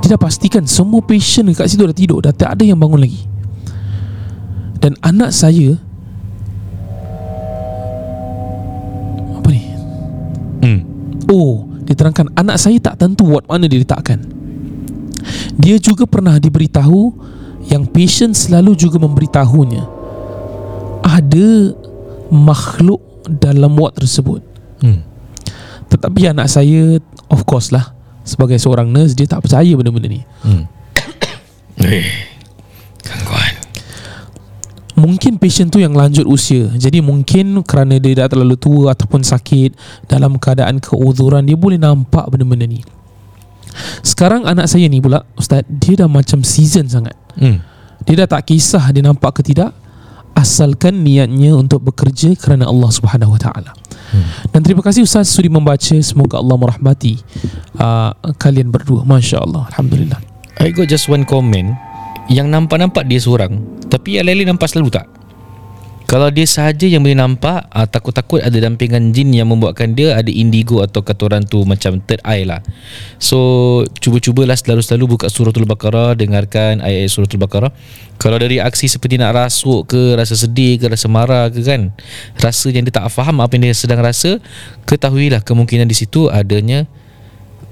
Dia 0.00 0.16
dah 0.16 0.20
pastikan 0.20 0.64
semua 0.64 1.04
patient 1.04 1.52
dekat 1.52 1.68
situ 1.68 1.84
dah 1.84 1.92
tidur 1.92 2.24
Dah 2.24 2.32
tak 2.32 2.56
ada 2.56 2.64
yang 2.64 2.80
bangun 2.80 3.04
lagi 3.04 3.20
Dan 4.80 4.96
anak 5.04 5.28
saya 5.36 5.76
Oh, 11.30 11.70
diterangkan 11.86 12.34
anak 12.34 12.58
saya 12.58 12.76
tak 12.82 12.98
tentu 12.98 13.30
ward 13.30 13.46
mana 13.46 13.70
dia 13.70 13.78
letakkan. 13.78 14.18
Dia 15.54 15.78
juga 15.78 16.04
pernah 16.10 16.42
diberitahu 16.42 17.14
yang 17.70 17.86
patient 17.86 18.34
selalu 18.34 18.74
juga 18.74 18.98
memberitahunya 18.98 19.84
ada 21.06 21.48
makhluk 22.34 23.00
dalam 23.28 23.78
ward 23.78 23.94
tersebut. 23.94 24.42
Hmm. 24.82 25.06
Tetapi 25.90 26.30
anak 26.30 26.50
saya 26.50 26.98
of 27.30 27.46
course 27.46 27.70
lah 27.70 27.94
sebagai 28.22 28.58
seorang 28.58 28.90
nurse 28.90 29.14
dia 29.14 29.26
tak 29.26 29.42
percaya 29.46 29.70
benda-benda 29.74 30.08
ni. 30.10 30.22
Hmm. 30.42 30.64
Mungkin 35.00 35.40
patient 35.40 35.72
tu 35.72 35.80
yang 35.80 35.96
lanjut 35.96 36.28
usia. 36.28 36.68
Jadi 36.76 37.00
mungkin 37.00 37.64
kerana 37.64 37.96
dia 37.96 38.24
dah 38.24 38.28
terlalu 38.28 38.60
tua 38.60 38.92
Ataupun 38.92 39.24
sakit 39.24 39.72
Dalam 40.04 40.36
keadaan 40.36 40.76
keuzuran 40.76 41.48
Dia 41.48 41.56
boleh 41.56 41.80
nampak 41.80 42.28
benda-benda 42.28 42.68
ni. 42.68 42.84
Sekarang 44.04 44.44
anak 44.44 44.68
saya 44.68 44.84
ni 44.92 45.00
pula 45.00 45.24
Ustaz 45.40 45.64
Dia 45.66 46.04
dah 46.04 46.08
macam 46.10 46.44
season 46.44 46.84
sangat. 46.90 47.16
Hmm. 47.38 47.64
Dia 48.04 48.24
dah 48.24 48.28
tak 48.36 48.52
kisah 48.52 48.84
dia 48.92 49.00
nampak 49.00 49.40
ke 49.40 49.52
tidak 49.52 49.72
Asalkan 50.36 51.00
niatnya 51.00 51.56
untuk 51.56 51.80
bekerja 51.80 52.36
kerana 52.38 52.68
Allah 52.68 52.90
Subhanahu 52.92 53.34
Wa 53.36 53.40
Taala. 53.40 53.72
Dan 54.50 54.60
terima 54.66 54.82
kasih 54.82 55.06
Ustaz 55.06 55.30
sudi 55.30 55.50
membaca. 55.50 55.94
Semoga 56.02 56.38
Allah 56.38 56.56
merahmati 56.58 57.18
uh, 57.78 58.14
Kalian 58.38 58.70
berdua. 58.70 59.06
Masya 59.06 59.42
Allah. 59.42 59.66
Alhamdulillah. 59.74 60.18
I 60.60 60.70
got 60.74 60.90
just 60.92 61.08
one 61.08 61.24
comment 61.24 61.89
Yang 62.30 62.46
nampak-nampak 62.46 63.04
dia 63.10 63.18
seorang 63.18 63.58
Tapi 63.90 64.22
yang 64.22 64.24
lain 64.30 64.46
nampak 64.54 64.70
selalu 64.70 64.94
tak? 64.94 65.10
Kalau 66.10 66.26
dia 66.26 66.42
sahaja 66.42 66.90
yang 66.90 67.06
boleh 67.06 67.14
nampak 67.14 67.70
ah, 67.70 67.86
Takut-takut 67.86 68.42
ada 68.42 68.54
dampingan 68.54 69.14
jin 69.14 69.30
Yang 69.30 69.54
membuatkan 69.54 69.94
dia 69.94 70.18
ada 70.18 70.26
indigo 70.26 70.82
Atau 70.82 71.06
kata 71.06 71.30
orang 71.30 71.46
tu 71.46 71.62
macam 71.62 72.02
third 72.02 72.18
eye 72.26 72.42
lah. 72.42 72.62
So 73.22 73.38
Cuba-cubalah 74.02 74.58
selalu-selalu 74.58 75.18
Buka 75.18 75.30
suratul 75.30 75.70
Baqarah 75.70 76.18
Dengarkan 76.18 76.82
ayat-ayat 76.82 77.10
suratul 77.14 77.38
Baqarah. 77.42 77.70
Kalau 78.18 78.42
ada 78.42 78.50
reaksi 78.50 78.90
seperti 78.90 79.22
nak 79.22 79.38
rasuk 79.38 79.86
ke 79.90 80.18
Rasa 80.18 80.34
sedih 80.34 80.82
ke 80.82 80.90
Rasa 80.90 81.06
marah 81.06 81.46
ke 81.46 81.62
kan 81.62 81.94
Rasa 82.42 82.74
yang 82.74 82.82
dia 82.82 82.94
tak 82.94 83.06
faham 83.14 83.38
Apa 83.38 83.54
yang 83.54 83.70
dia 83.70 83.78
sedang 83.78 84.02
rasa 84.02 84.42
Ketahuilah 84.90 85.46
kemungkinan 85.46 85.86
di 85.86 85.94
situ 85.94 86.26
adanya 86.26 86.90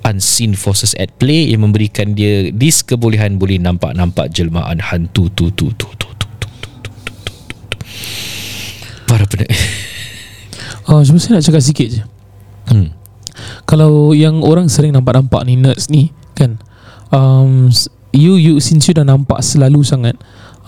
unseen 0.08 0.56
forces 0.56 0.96
at 0.96 1.12
play 1.20 1.52
yang 1.52 1.68
memberikan 1.68 2.16
dia 2.16 2.48
dis 2.48 2.80
kebolehan 2.80 3.36
boleh 3.36 3.60
nampak-nampak 3.60 4.32
jelmaan 4.32 4.80
hantu 4.80 5.28
tu 5.36 5.52
tu 5.52 5.68
tu 5.76 5.88
tu 6.00 6.08
tu 6.16 6.28
tu 6.40 6.48
tu 6.56 6.70
tu 6.80 6.90
tu 6.90 6.90
tu 7.12 7.32
tu. 7.68 7.76
Para 9.04 9.28
pendengar 9.28 9.52
Oh, 10.88 11.04
cuma 11.04 11.20
saya 11.20 11.36
nak 11.36 11.44
cakap 11.44 11.60
sikit 11.60 11.88
je. 11.92 12.02
hmm. 12.72 12.88
Kalau 13.68 14.16
yang 14.16 14.40
orang 14.40 14.72
sering 14.72 14.96
nampak-nampak 14.96 15.44
ni 15.44 15.60
nerds 15.60 15.92
ni 15.92 16.16
kan 16.32 16.56
um, 17.12 17.68
you 18.16 18.40
you 18.40 18.56
since 18.58 18.88
you 18.88 18.96
dah 18.96 19.04
nampak 19.04 19.44
selalu 19.44 19.84
sangat 19.84 20.16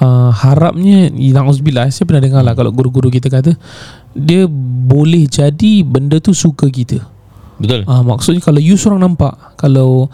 uh, 0.01 0.29
harapnya 0.29 1.09
Nauzubillah 1.09 1.89
saya 1.89 2.05
pernah 2.05 2.23
dengar 2.23 2.43
lah 2.45 2.53
kalau 2.53 2.73
guru-guru 2.75 3.09
kita 3.09 3.33
kata 3.33 3.57
dia 4.13 4.45
boleh 4.85 5.25
jadi 5.25 5.87
benda 5.87 6.19
tu 6.19 6.37
suka 6.37 6.69
kita 6.69 7.01
Betul. 7.61 7.85
Uh, 7.85 8.01
maksudnya 8.01 8.41
kalau 8.41 8.57
you 8.57 8.81
seorang 8.81 9.05
nampak 9.05 9.37
kalau 9.61 10.09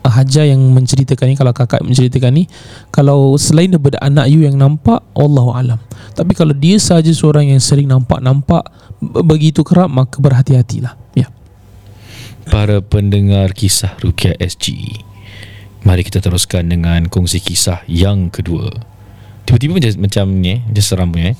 uh, 0.00 0.10
Hajar 0.10 0.48
yang 0.48 0.58
menceritakan 0.72 1.28
ni 1.28 1.36
kalau 1.36 1.52
kakak 1.52 1.84
menceritakan 1.84 2.32
ni 2.32 2.44
kalau 2.88 3.36
selain 3.36 3.68
daripada 3.68 4.00
anak 4.00 4.32
you 4.32 4.48
yang 4.48 4.56
nampak 4.56 5.04
Allahu 5.12 5.52
alam. 5.52 5.76
Tapi 6.16 6.32
kalau 6.32 6.56
dia 6.56 6.80
saja 6.80 7.12
seorang 7.12 7.52
yang 7.52 7.60
sering 7.60 7.92
nampak-nampak 7.92 8.64
b- 8.98 9.20
begitu 9.28 9.60
kerap 9.60 9.92
maka 9.92 10.16
berhati-hatilah. 10.16 10.96
Ya. 11.12 11.28
Para 12.48 12.80
pendengar 12.80 13.52
kisah 13.52 13.98
Rukia 14.00 14.38
SG 14.38 15.02
Mari 15.86 16.02
kita 16.02 16.18
teruskan 16.18 16.66
dengan 16.66 17.06
kongsi 17.06 17.38
kisah 17.38 17.86
yang 17.86 18.26
kedua. 18.26 18.74
Tiba-tiba 19.46 19.78
macam, 19.78 19.92
macam 20.02 20.26
ni 20.42 20.58
eh 20.58 20.60
Dia 20.66 20.82
seram 20.82 21.14
punya 21.14 21.30
eh. 21.30 21.36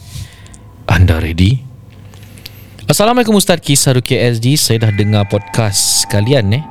Anda 0.87 1.19
ready? 1.19 1.67
Assalamualaikum 2.87 3.35
Ustaz 3.35 3.59
Kisah 3.59 3.99
Rukia 3.99 4.31
SG 4.31 4.55
Saya 4.55 4.87
dah 4.87 4.95
dengar 4.95 5.27
podcast 5.27 6.07
kalian 6.07 6.55
eh. 6.55 6.63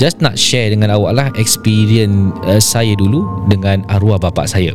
Just 0.00 0.24
nak 0.24 0.40
share 0.40 0.72
dengan 0.72 0.96
awak 0.96 1.12
lah 1.12 1.28
Experience 1.36 2.32
uh, 2.48 2.56
saya 2.56 2.96
dulu 2.96 3.44
Dengan 3.52 3.84
arwah 3.84 4.16
bapak 4.16 4.48
saya. 4.48 4.72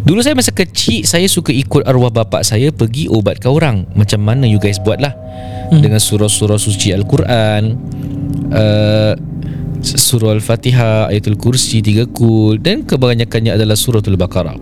Dulu 0.00 0.24
saya 0.24 0.32
masa 0.32 0.56
kecil 0.56 1.04
Saya 1.04 1.28
suka 1.28 1.52
ikut 1.52 1.84
arwah 1.84 2.08
bapak 2.08 2.40
saya 2.40 2.72
Pergi 2.72 3.12
ubatkan 3.12 3.52
orang. 3.52 3.76
Macam 3.92 4.24
mana 4.24 4.48
you 4.48 4.56
guys 4.56 4.80
buat 4.80 4.96
lah? 4.96 5.12
Hmm. 5.68 5.84
Dengan 5.84 6.00
surah-surah 6.00 6.56
suci 6.56 6.96
Al-Quran 6.96 7.76
uh, 8.56 9.12
Surah 9.84 10.40
Al-Fatihah 10.40 11.12
Ayatul 11.12 11.36
Kursi 11.36 11.84
Tiga 11.84 12.08
Kul 12.08 12.64
Dan 12.64 12.88
kebanyakannya 12.88 13.52
adalah 13.60 13.76
suratul 13.76 14.16
Baqarah. 14.16 14.56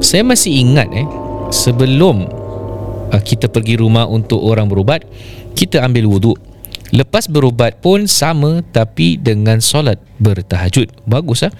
Saya 0.00 0.24
masih 0.24 0.64
ingat 0.64 0.88
eh 0.96 1.04
Sebelum 1.52 2.39
Kita 3.18 3.50
pergi 3.50 3.74
rumah 3.74 4.06
untuk 4.06 4.38
orang 4.38 4.70
berubat 4.70 5.02
Kita 5.58 5.82
ambil 5.82 6.06
wuduk 6.06 6.38
Lepas 6.90 7.30
berubat 7.30 7.78
pun 7.78 8.10
sama 8.10 8.66
tapi 8.74 9.14
dengan 9.14 9.62
solat 9.62 10.02
bertahajud. 10.18 10.90
Bagus 11.06 11.46
ah. 11.46 11.54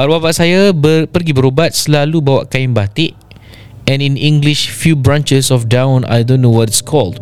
Arwah 0.00 0.16
bapak 0.16 0.32
saya 0.32 0.72
ber, 0.72 1.04
pergi 1.12 1.36
berubat 1.36 1.76
selalu 1.76 2.24
bawa 2.24 2.42
kain 2.48 2.72
batik 2.72 3.12
and 3.84 4.00
in 4.00 4.16
English 4.16 4.72
few 4.72 4.96
branches 4.96 5.52
of 5.52 5.68
down 5.68 6.08
I 6.08 6.24
don't 6.24 6.40
know 6.40 6.52
what 6.52 6.72
it's 6.72 6.80
called. 6.80 7.20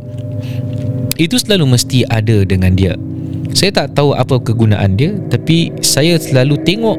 Itu 1.18 1.42
selalu 1.42 1.74
mesti 1.74 2.06
ada 2.06 2.46
dengan 2.46 2.78
dia. 2.78 2.94
Saya 3.50 3.74
tak 3.82 3.98
tahu 3.98 4.14
apa 4.14 4.38
kegunaan 4.38 4.94
dia 4.94 5.10
tapi 5.26 5.74
saya 5.82 6.22
selalu 6.22 6.54
tengok 6.62 6.98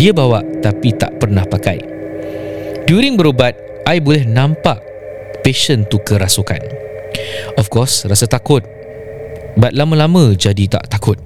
dia 0.00 0.16
bawa 0.16 0.40
tapi 0.64 0.96
tak 0.96 1.20
pernah 1.20 1.44
pakai. 1.44 1.76
During 2.88 3.20
berubat, 3.20 3.52
I 3.84 4.00
boleh 4.00 4.24
nampak 4.24 4.80
patient 5.42 5.88
tu 5.88 5.98
kerasukan. 6.00 6.60
Of 7.58 7.68
course, 7.72 8.06
rasa 8.06 8.26
takut. 8.30 8.62
But 9.58 9.74
lama-lama 9.74 10.38
jadi 10.38 10.70
tak 10.70 10.86
takut. 10.88 11.18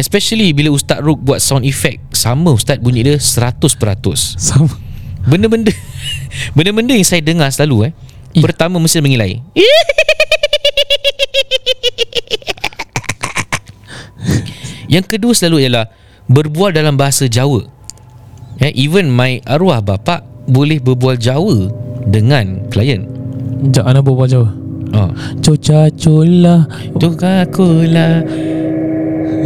Especially 0.00 0.56
bila 0.56 0.72
Ustaz 0.72 1.04
Ruk 1.04 1.20
buat 1.20 1.36
sound 1.38 1.68
effect 1.68 2.16
Sama 2.16 2.56
Ustaz 2.56 2.80
bunyi 2.80 3.04
dia 3.04 3.20
100% 3.20 3.68
sama. 4.40 4.72
Benda-benda 5.28 5.68
Benda-benda 6.56 6.96
yang 6.96 7.06
saya 7.06 7.20
dengar 7.20 7.52
selalu 7.52 7.92
eh 7.92 7.94
Ih. 8.32 8.42
Pertama 8.42 8.80
mesti 8.80 9.04
mengilai 9.04 9.44
Yang 14.96 15.06
kedua 15.12 15.36
selalu 15.36 15.68
ialah 15.68 15.92
Berbual 16.26 16.72
dalam 16.72 16.96
bahasa 16.96 17.28
Jawa. 17.28 17.68
Eh, 18.64 18.72
Even 18.72 19.12
my 19.12 19.44
arwah 19.44 19.84
bapa 19.84 20.24
Boleh 20.48 20.80
berbual 20.80 21.20
Jawa 21.20 21.68
Dengan 22.08 22.66
klien? 22.68 23.06
Sekejap 23.62 23.84
Ana 23.86 24.00
berbual 24.02 24.26
Jawa 24.26 24.48
oh. 24.96 25.10
Coca 25.38 25.86
cola 25.94 26.66
Coca-Cola 26.98 28.08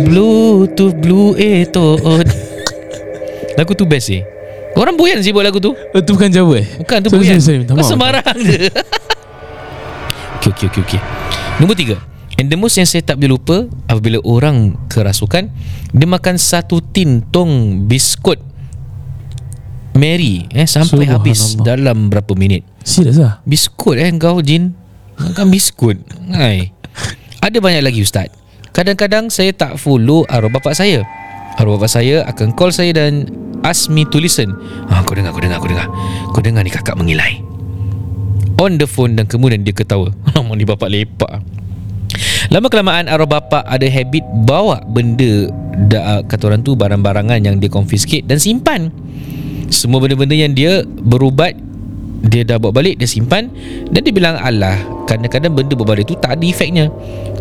Bluetooth 0.09 0.97
Blue 1.01 1.37
Eto 1.37 1.97
Lagu 3.57 3.73
tu 3.73 3.89
best 3.89 4.13
sih. 4.13 4.21
Orang 4.77 5.01
buyan 5.01 5.25
sih 5.25 5.33
buat 5.33 5.41
lagu 5.49 5.57
tu. 5.57 5.73
Oh, 5.73 6.01
Tu 6.05 6.13
bukan 6.13 6.29
Jawa 6.29 6.61
eh? 6.61 6.69
Bukan 6.85 7.01
tu 7.01 7.09
Sorry, 7.09 7.25
buyan. 7.25 7.41
sorry, 7.41 7.65
sorry, 7.65 7.81
Kau 7.81 7.87
sembarang 7.89 8.37
je. 8.45 8.69
Okay 10.47 10.69
okay 10.69 10.69
okay 10.69 10.83
okay 10.85 11.01
Nombor 11.59 11.75
tiga. 11.75 11.97
And 12.37 12.53
the 12.53 12.61
most 12.61 12.77
yang 12.77 12.85
saya 12.85 13.01
tak 13.03 13.17
boleh 13.17 13.35
lupa 13.35 13.57
Apabila 13.89 14.21
orang 14.29 14.77
kerasukan 14.93 15.49
Dia 15.97 16.07
makan 16.07 16.37
satu 16.37 16.85
tin 16.85 17.25
tong 17.33 17.83
biskut 17.89 18.37
Mary 19.97 20.45
eh, 20.53 20.69
Sampai 20.69 21.09
habis 21.09 21.57
dalam 21.61 22.13
berapa 22.13 22.37
minit? 22.37 22.63
Serius 22.85 23.19
lah. 23.19 23.41
Biskut 23.49 23.97
eh 23.97 24.13
kau 24.21 24.39
Jin. 24.45 24.77
Makan 25.17 25.49
biskut. 25.49 25.97
Hai. 26.31 26.71
Ada 27.41 27.59
banyak 27.59 27.83
lagi 27.83 28.05
Ustaz. 28.05 28.29
Kadang-kadang 28.77 29.33
saya 29.33 29.57
tak 29.57 29.81
follow 29.81 30.29
arwah 30.29 30.53
bapak 30.53 30.77
saya. 30.77 31.01
Arwah 31.57 31.81
bapak 31.81 31.89
saya 31.89 32.29
akan 32.29 32.53
call 32.53 32.71
saya 32.71 32.93
dan 32.93 33.33
Ask 33.67 33.91
me 33.91 34.07
to 34.07 34.23
listen. 34.23 34.55
Ah, 34.87 35.03
Kau 35.03 35.19
dengar, 35.19 35.35
kau 35.35 35.43
dengar, 35.43 35.59
kau 35.59 35.67
dengar. 35.67 35.89
Kau 36.31 36.39
dengar 36.39 36.63
ni 36.63 36.71
kakak 36.71 36.95
mengilai. 36.95 37.43
On 38.63 38.79
the 38.79 38.87
phone 38.87 39.19
dan 39.19 39.27
kemudian 39.27 39.67
dia 39.67 39.75
ketawa. 39.75 40.15
Lama 40.37 40.55
ni 40.55 40.63
bapak 40.63 40.87
lepak. 40.87 41.43
Lama 42.53 42.71
kelamaan 42.71 43.11
arwah 43.11 43.41
bapak 43.41 43.67
ada 43.67 43.87
habit 43.91 44.23
bawa 44.47 44.79
benda 44.87 45.51
da, 45.91 46.23
kata 46.23 46.53
orang 46.53 46.63
tu 46.63 46.79
barang-barangan 46.79 47.43
yang 47.43 47.59
dia 47.59 47.67
confiscate 47.67 48.25
dan 48.29 48.39
simpan. 48.39 48.95
Semua 49.69 49.99
benda-benda 49.99 50.35
yang 50.35 50.53
dia 50.55 50.83
berubat 50.87 51.57
dia 52.27 52.43
dah 52.43 52.59
bawa 52.59 52.83
balik 52.83 52.99
dia 52.99 53.07
simpan 53.07 53.53
dan 53.93 54.01
dia 54.03 54.11
bilang 54.11 54.35
alah 54.41 54.83
kadang-kadang 55.07 55.55
benda 55.55 55.79
bawa 55.79 55.95
balik 55.95 56.11
tu 56.11 56.19
tak 56.19 56.39
ada 56.39 56.45
efeknya. 56.45 56.91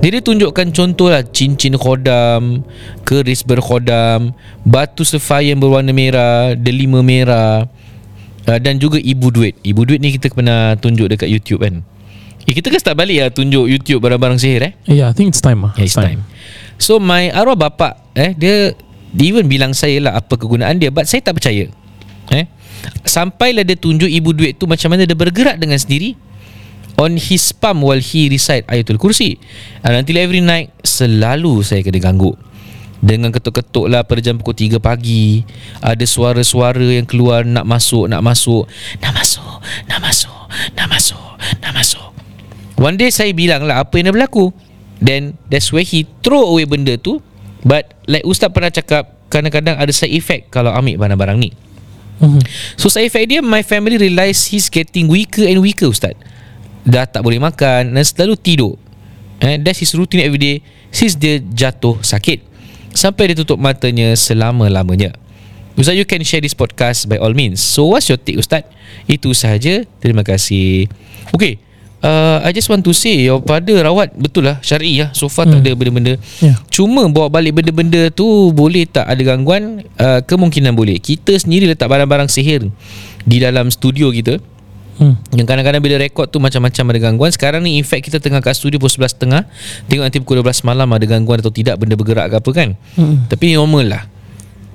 Dia, 0.04 0.10
dia 0.14 0.22
tunjukkan 0.22 0.76
contoh 0.76 1.10
lah 1.10 1.26
cincin 1.26 1.74
khodam, 1.80 2.62
keris 3.08 3.42
berkhodam, 3.42 4.36
batu 4.68 5.02
sefai 5.02 5.50
yang 5.50 5.58
berwarna 5.58 5.90
merah, 5.96 6.54
delima 6.54 7.02
merah 7.02 7.66
uh, 8.46 8.60
dan 8.62 8.78
juga 8.78 9.02
ibu 9.02 9.34
duit. 9.34 9.58
Ibu 9.66 9.82
duit 9.88 10.00
ni 10.04 10.14
kita 10.14 10.30
pernah 10.30 10.78
tunjuk 10.78 11.10
dekat 11.10 11.32
YouTube 11.32 11.66
kan. 11.66 11.82
Eh, 12.46 12.54
kita 12.54 12.70
kan 12.70 12.78
start 12.78 12.98
balik 13.02 13.18
lah 13.18 13.30
tunjuk 13.34 13.66
YouTube 13.66 14.06
barang-barang 14.06 14.38
sihir 14.38 14.62
eh. 14.62 14.74
Yeah 14.86 15.10
I 15.10 15.18
think 15.18 15.34
it's 15.34 15.42
time 15.42 15.66
lah 15.66 15.74
Yeah, 15.74 15.90
it's 15.90 15.98
time. 15.98 16.22
So 16.78 17.02
my 17.02 17.34
arwah 17.34 17.58
bapa 17.58 17.98
eh 18.14 18.38
dia 18.38 18.78
dia 19.16 19.26
even 19.26 19.50
bilang 19.50 19.74
saya 19.74 19.98
lah 19.98 20.14
apa 20.22 20.38
kegunaan 20.38 20.78
dia 20.78 20.94
but 20.94 21.10
saya 21.10 21.26
tak 21.26 21.42
percaya. 21.42 21.66
Eh? 22.34 22.46
Sampailah 23.06 23.62
dia 23.66 23.78
tunjuk 23.78 24.10
ibu 24.10 24.34
duit 24.34 24.58
tu 24.58 24.66
macam 24.66 24.94
mana 24.94 25.06
dia 25.06 25.18
bergerak 25.18 25.58
dengan 25.62 25.78
sendiri 25.78 26.18
on 26.96 27.20
his 27.20 27.52
palm 27.52 27.84
while 27.84 28.00
he 28.00 28.32
recite 28.32 28.64
ayatul 28.72 29.00
kursi. 29.00 29.36
And 29.84 30.00
until 30.00 30.20
every 30.20 30.42
night 30.42 30.72
selalu 30.82 31.62
saya 31.62 31.84
kena 31.84 32.00
ganggu. 32.02 32.34
Dengan 33.06 33.30
ketuk-ketuk 33.30 33.92
lah 33.92 34.02
pada 34.08 34.18
jam 34.24 34.40
pukul 34.40 34.56
3 34.56 34.80
pagi 34.82 35.44
Ada 35.84 36.08
suara-suara 36.08 36.96
yang 36.96 37.04
keluar 37.04 37.44
Nak 37.44 37.68
masuk, 37.68 38.08
nak 38.08 38.24
masuk 38.24 38.66
Nak 39.04 39.12
masuk, 39.14 39.52
nak 39.86 40.00
masuk, 40.00 40.42
nak 40.74 40.88
masuk, 40.90 41.28
nak 41.60 41.74
masuk. 41.76 42.10
One 42.80 42.96
day 42.98 43.12
saya 43.12 43.36
bilang 43.36 43.68
lah 43.68 43.84
apa 43.84 44.00
yang 44.00 44.10
dah 44.10 44.16
berlaku. 44.16 44.50
Then 45.04 45.36
that's 45.52 45.70
where 45.76 45.86
he 45.86 46.08
throw 46.24 46.56
away 46.56 46.66
benda 46.66 46.96
tu. 46.98 47.20
But 47.68 47.94
like 48.10 48.26
Ustaz 48.26 48.50
pernah 48.50 48.72
cakap 48.72 49.12
Kadang-kadang 49.28 49.76
ada 49.76 49.92
side 49.92 50.16
effect 50.16 50.54
kalau 50.54 50.72
ambil 50.72 51.02
barang-barang 51.02 51.38
ni 51.42 51.50
Mhm. 52.22 52.42
So 52.80 52.88
side 52.88 53.12
effect 53.12 53.28
dia 53.28 53.44
My 53.44 53.60
family 53.60 54.00
realise 54.00 54.48
he's 54.48 54.72
getting 54.72 55.12
weaker 55.12 55.44
and 55.44 55.60
weaker 55.60 55.92
Ustaz. 55.92 56.16
Dah 56.86 57.04
tak 57.10 57.26
boleh 57.26 57.42
makan 57.42 57.92
Dan 57.98 58.04
selalu 58.06 58.38
tidur. 58.40 58.74
Eh, 59.44 59.60
That's 59.60 59.84
his 59.84 59.92
routine 59.98 60.24
every 60.24 60.40
day 60.40 60.56
Since 60.96 61.20
dia 61.20 61.44
jatuh 61.44 62.00
sakit. 62.00 62.40
Sampai 62.96 63.32
dia 63.32 63.36
tutup 63.36 63.60
matanya 63.60 64.16
selama-lamanya. 64.16 65.12
Ustaz 65.76 66.00
you 66.00 66.08
can 66.08 66.24
share 66.24 66.40
this 66.40 66.56
podcast 66.56 67.12
by 67.12 67.20
all 67.20 67.36
means. 67.36 67.60
So 67.60 67.92
what's 67.92 68.08
your 68.08 68.16
take 68.16 68.40
Ustaz? 68.40 68.64
Itu 69.12 69.36
sahaja. 69.36 69.84
Terima 70.00 70.24
kasih. 70.24 70.88
Okay 71.36 71.60
uh, 72.06 72.38
I 72.40 72.54
just 72.54 72.68
want 72.68 72.82
to 72.82 72.94
say 72.94 73.18
Your 73.20 73.42
father 73.42 73.82
rawat 73.82 74.14
Betul 74.14 74.46
lah 74.46 74.62
Syar'i 74.62 74.98
lah 74.98 75.10
So 75.12 75.26
far 75.26 75.44
tak 75.44 75.58
Hmm. 75.58 75.66
ada 75.66 75.74
benda-benda 75.74 76.14
Yeah. 76.38 76.56
Cuma 76.70 77.08
bawa 77.08 77.28
balik 77.28 77.56
benda-benda 77.56 78.08
tu 78.10 78.24
Boleh 78.52 78.86
tak 78.86 79.04
ada 79.04 79.18
gangguan 79.18 79.82
uh, 79.96 80.22
Kemungkinan 80.22 80.72
boleh 80.72 80.98
Kita 80.98 81.34
sendiri 81.34 81.66
letak 81.66 81.88
barang-barang 81.88 82.28
sihir 82.28 82.70
Di 83.22 83.38
dalam 83.40 83.68
studio 83.68 84.10
kita 84.10 84.38
Hmm. 84.96 85.20
Yang 85.30 85.44
kadang-kadang 85.46 85.84
bila 85.84 86.00
rekod 86.00 86.24
tu 86.26 86.40
Macam-macam 86.40 86.84
ada 86.88 87.00
gangguan 87.02 87.28
Sekarang 87.28 87.60
ni 87.60 87.76
in 87.76 87.84
fact 87.84 88.08
kita 88.08 88.16
tengah 88.16 88.40
kat 88.40 88.56
studio 88.56 88.80
Pukul 88.80 89.04
11.30 89.04 89.44
Tengok 89.86 90.04
nanti 90.04 90.18
pukul 90.18 90.40
12 90.40 90.64
malam 90.64 90.88
Ada 90.88 91.04
gangguan 91.06 91.38
atau 91.38 91.52
tidak 91.52 91.76
Benda 91.76 91.94
bergerak 91.94 92.32
ke 92.32 92.36
apa 92.38 92.52
kan 92.54 92.70
Hmm. 92.96 93.28
Tapi 93.28 93.52
normal 93.52 93.92
lah 93.92 94.04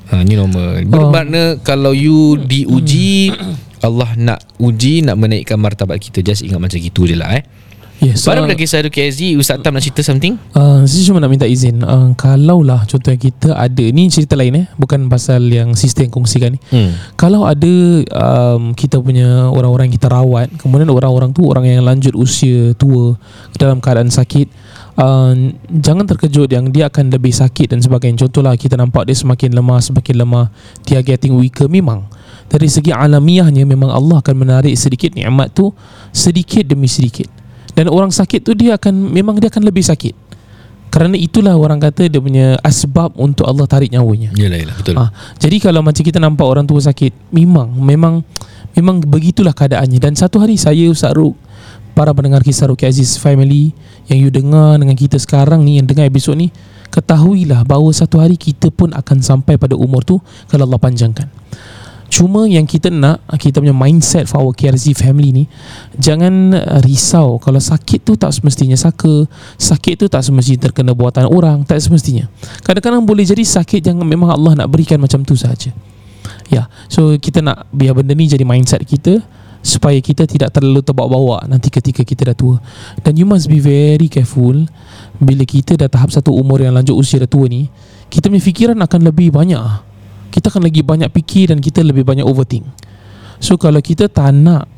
ha, 0.09 0.21
Ni 0.21 0.37
normal 0.37 0.77
Oh. 0.77 0.85
Bermakna 0.85 1.57
Kalau 1.63 1.97
you 1.97 2.37
diuji 2.37 3.33
Allah 3.81 4.13
nak 4.17 4.41
uji 4.61 5.05
nak 5.05 5.17
menaikkan 5.17 5.57
martabat 5.57 5.97
kita. 6.01 6.21
Just 6.21 6.45
ingat 6.45 6.61
macam 6.61 6.79
gitu 6.81 7.09
je 7.09 7.17
lah 7.17 7.41
eh. 7.41 7.45
Yes. 8.01 8.25
Baru 8.25 8.49
uh, 8.49 8.57
kisah 8.57 8.81
KSG 8.81 9.37
Ustaz 9.37 9.61
Tam 9.61 9.77
nak 9.77 9.85
cerita 9.85 10.01
something? 10.01 10.41
Uh, 10.57 10.89
saya 10.89 11.05
cuma 11.05 11.21
nak 11.21 11.29
minta 11.29 11.45
izin. 11.45 11.85
Uh, 11.85 12.17
Kalau 12.17 12.65
lah 12.65 12.89
contohnya 12.89 13.21
kita 13.21 13.53
ada 13.53 13.85
Ni 13.93 14.09
cerita 14.09 14.41
lain 14.41 14.57
eh. 14.57 14.67
Bukan 14.81 15.13
pasal 15.13 15.45
yang 15.53 15.77
sister 15.77 16.09
yang 16.09 16.13
kongsikan 16.13 16.57
ni. 16.57 16.61
Hmm. 16.73 16.97
Kalau 17.21 17.45
ada 17.45 17.69
um, 18.09 18.73
Kita 18.73 19.05
punya 19.05 19.53
orang-orang 19.53 19.93
yang 19.93 19.97
kita 20.01 20.09
rawat 20.09 20.49
Kemudian 20.57 20.89
orang-orang 20.89 21.37
tu 21.37 21.45
Orang 21.45 21.69
yang 21.69 21.85
lanjut 21.85 22.17
usia 22.17 22.73
tua 22.81 23.21
Dalam 23.61 23.85
keadaan 23.85 24.09
sakit 24.09 24.49
uh, 24.97 25.37
Jangan 25.69 26.09
terkejut 26.09 26.49
Yang 26.49 26.73
dia 26.73 26.89
akan 26.89 27.13
lebih 27.13 27.37
sakit 27.37 27.77
dan 27.77 27.85
sebagainya. 27.85 28.25
Contohlah 28.25 28.57
kita 28.57 28.81
nampak 28.81 29.05
dia 29.05 29.17
semakin 29.17 29.53
lemah 29.53 29.85
Semakin 29.85 30.25
lemah 30.25 30.49
Dia 30.89 31.05
getting 31.05 31.37
weaker. 31.37 31.69
Memang 31.69 32.09
dari 32.50 32.66
segi 32.66 32.90
alamiahnya 32.90 33.62
Memang 33.62 33.95
Allah 33.95 34.19
akan 34.19 34.35
menarik 34.35 34.75
sedikit 34.75 35.14
nikmat 35.14 35.54
tu 35.54 35.71
Sedikit 36.11 36.66
demi 36.66 36.90
sedikit. 36.90 37.30
Dan 37.75 37.88
orang 37.90 38.11
sakit 38.11 38.42
tu 38.42 38.52
dia 38.52 38.76
akan 38.76 38.92
memang 39.14 39.38
dia 39.38 39.49
akan 39.49 39.62
lebih 39.64 39.80
sakit. 39.80 40.12
Kerana 40.90 41.14
itulah 41.14 41.54
orang 41.54 41.78
kata 41.78 42.11
dia 42.11 42.19
punya 42.19 42.59
asbab 42.66 43.14
untuk 43.14 43.47
Allah 43.47 43.64
tarik 43.71 43.95
nyawanya. 43.95 44.35
Yelah 44.35 44.59
yelah 44.59 44.75
betul 44.75 44.99
ha, 44.99 45.14
jadi 45.38 45.62
kalau 45.62 45.87
macam 45.87 46.02
kita 46.02 46.19
nampak 46.19 46.42
orang 46.42 46.66
tua 46.66 46.83
sakit 46.83 47.30
memang 47.30 47.71
memang 47.78 48.26
memang 48.75 48.99
begitulah 49.07 49.54
keadaannya. 49.54 50.02
Dan 50.02 50.19
satu 50.19 50.42
hari 50.42 50.59
saya 50.59 50.90
Ustaz 50.90 51.14
Ruk 51.14 51.38
para 51.95 52.11
pendengar 52.11 52.42
kisah 52.42 52.66
Ruki 52.66 52.90
Aziz 52.90 53.14
family 53.23 53.71
yang 54.11 54.19
you 54.19 54.30
dengar 54.35 54.83
dengan 54.83 54.99
kita 54.99 55.14
sekarang 55.23 55.62
ni 55.62 55.78
yang 55.78 55.87
dengar 55.87 56.11
episod 56.11 56.35
ni 56.35 56.50
ketahuilah 56.90 57.62
bahawa 57.62 57.95
satu 57.95 58.19
hari 58.19 58.35
kita 58.35 58.75
pun 58.75 58.90
akan 58.90 59.23
sampai 59.23 59.54
pada 59.54 59.78
umur 59.78 60.02
tu 60.02 60.19
kalau 60.50 60.66
Allah 60.66 60.83
panjangkan 60.83 61.30
Cuma 62.11 62.45
yang 62.50 62.67
kita 62.67 62.90
nak 62.90 63.23
Kita 63.38 63.62
punya 63.62 63.73
mindset 63.73 64.26
For 64.26 64.43
our 64.43 64.50
KRZ 64.50 64.99
family 64.99 65.31
ni 65.31 65.45
Jangan 65.95 66.52
uh, 66.59 66.81
risau. 66.83 67.38
Kalau 67.38 67.62
sakit 67.62 68.02
tu 68.02 68.19
tak 68.19 68.35
semestinya 68.35 68.75
saka 68.75 69.31
Sakit 69.57 69.95
tu 69.95 70.07
tak 70.11 70.26
semestinya 70.26 70.69
terkena 70.69 70.93
buatan 70.93 71.31
orang 71.31 71.62
Tak 71.62 71.79
semestinya. 71.79 72.26
Kadang-kadang 72.67 73.07
boleh 73.07 73.23
jadi 73.23 73.47
sakit 73.47 73.87
Yang 73.87 74.02
memang 74.02 74.35
Allah 74.35 74.59
nak 74.59 74.69
berikan 74.75 74.99
macam 74.99 75.23
tu 75.23 75.38
saja. 75.38 75.71
Ya 76.50 76.67
So 76.90 77.14
kita 77.14 77.40
nak 77.40 77.71
Biar 77.71 77.95
benda 77.95 78.12
ni 78.12 78.26
jadi 78.26 78.43
mindset 78.43 78.83
kita 78.83 79.23
Supaya 79.62 80.00
kita 80.00 80.25
tidak 80.26 80.50
terlalu 80.50 80.83
terbawa-bawa 80.83 81.47
Nanti 81.47 81.71
ketika 81.71 82.02
kita 82.02 82.33
dah 82.33 82.37
tua. 82.37 82.57
Dan 83.07 83.14
you 83.21 83.29
must 83.29 83.47
be 83.47 83.62
very 83.62 84.11
careful 84.11 84.57
Bila 85.23 85.47
kita 85.47 85.79
dah 85.79 85.87
tahap 85.87 86.11
satu 86.11 86.35
umur 86.35 86.59
Yang 86.59 86.75
lanjut 86.75 86.97
usia 86.99 87.17
dah 87.23 87.31
tua 87.31 87.47
ni 87.47 87.71
Kita 88.11 88.26
punya 88.33 88.43
fikiran 88.43 88.76
akan 88.83 89.00
lebih 89.07 89.31
banyak 89.31 89.89
kita 90.31 90.49
akan 90.49 90.71
lagi 90.71 90.81
banyak 90.81 91.11
fikir 91.11 91.51
dan 91.51 91.59
kita 91.59 91.83
lebih 91.83 92.07
banyak 92.07 92.25
overthink. 92.25 92.65
So 93.43 93.59
kalau 93.59 93.83
kita 93.83 94.07
tak 94.07 94.31
nak 94.33 94.71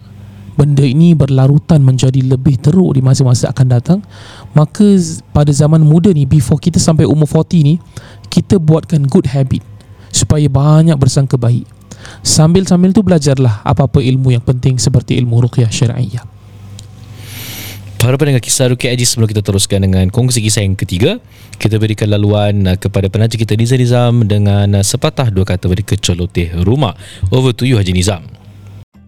benda 0.53 0.85
ini 0.85 1.17
berlarutan 1.17 1.81
menjadi 1.81 2.21
lebih 2.25 2.61
teruk 2.61 2.97
di 2.97 3.01
masa-masa 3.01 3.49
akan 3.53 3.67
datang, 3.69 3.99
maka 4.53 4.85
pada 5.33 5.49
zaman 5.53 5.81
muda 5.81 6.13
ni 6.13 6.29
before 6.29 6.61
kita 6.61 6.77
sampai 6.77 7.09
umur 7.09 7.29
40 7.29 7.69
ni, 7.69 7.75
kita 8.29 8.61
buatkan 8.61 9.05
good 9.09 9.29
habit 9.29 9.65
supaya 10.13 10.45
banyak 10.49 10.97
bersangka 10.97 11.41
baik. 11.41 11.65
Sambil-sambil 12.21 12.91
tu 12.91 13.01
belajarlah 13.01 13.63
apa-apa 13.63 14.03
ilmu 14.03 14.35
yang 14.35 14.43
penting 14.43 14.77
seperti 14.77 15.17
ilmu 15.23 15.45
ruqyah 15.47 15.71
syar'iyyah. 15.71 16.32
Para 18.03 18.19
pendengar 18.19 18.43
kisah 18.43 18.67
Ruki 18.67 18.91
Aji 18.91 19.07
sebelum 19.07 19.31
kita 19.31 19.47
teruskan 19.47 19.87
dengan 19.87 20.11
kongsi 20.11 20.43
kisah 20.43 20.67
yang 20.67 20.75
ketiga? 20.75 21.23
Kita 21.55 21.79
berikan 21.79 22.11
laluan 22.11 22.67
uh, 22.67 22.75
kepada 22.75 23.07
penaja 23.07 23.39
kita 23.39 23.55
Nizam 23.55 23.79
Nizam 23.79 24.27
Dengan 24.27 24.75
uh, 24.75 24.83
sepatah 24.83 25.31
dua 25.31 25.47
kata 25.47 25.71
mereka 25.71 25.95
celoteh 25.95 26.51
rumah. 26.67 26.99
Over 27.31 27.55
to 27.55 27.63
you 27.63 27.79
Haji 27.79 27.95
Nizam 27.95 28.42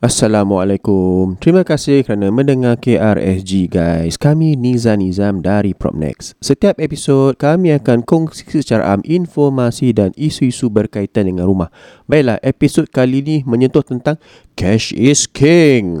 Assalamualaikum. 0.00 1.36
Terima 1.36 1.60
kasih 1.60 2.00
kerana 2.08 2.32
mendengar 2.32 2.80
KRSG 2.80 3.68
guys. 3.68 4.16
Kami 4.16 4.56
Niza 4.56 4.96
Nizam 4.96 5.44
dari 5.44 5.76
Propnex. 5.76 6.32
Setiap 6.40 6.80
episod 6.80 7.36
kami 7.36 7.76
akan 7.76 8.00
kongsi 8.08 8.48
secara 8.48 8.96
am 8.96 9.04
informasi 9.04 9.92
dan 9.92 10.16
isu-isu 10.16 10.72
berkaitan 10.72 11.28
dengan 11.28 11.44
rumah. 11.44 11.68
Baiklah, 12.08 12.40
episod 12.40 12.88
kali 12.88 13.20
ini 13.20 13.36
menyentuh 13.44 13.84
tentang 13.84 14.16
Cash 14.56 14.96
is 14.96 15.28
King. 15.28 16.00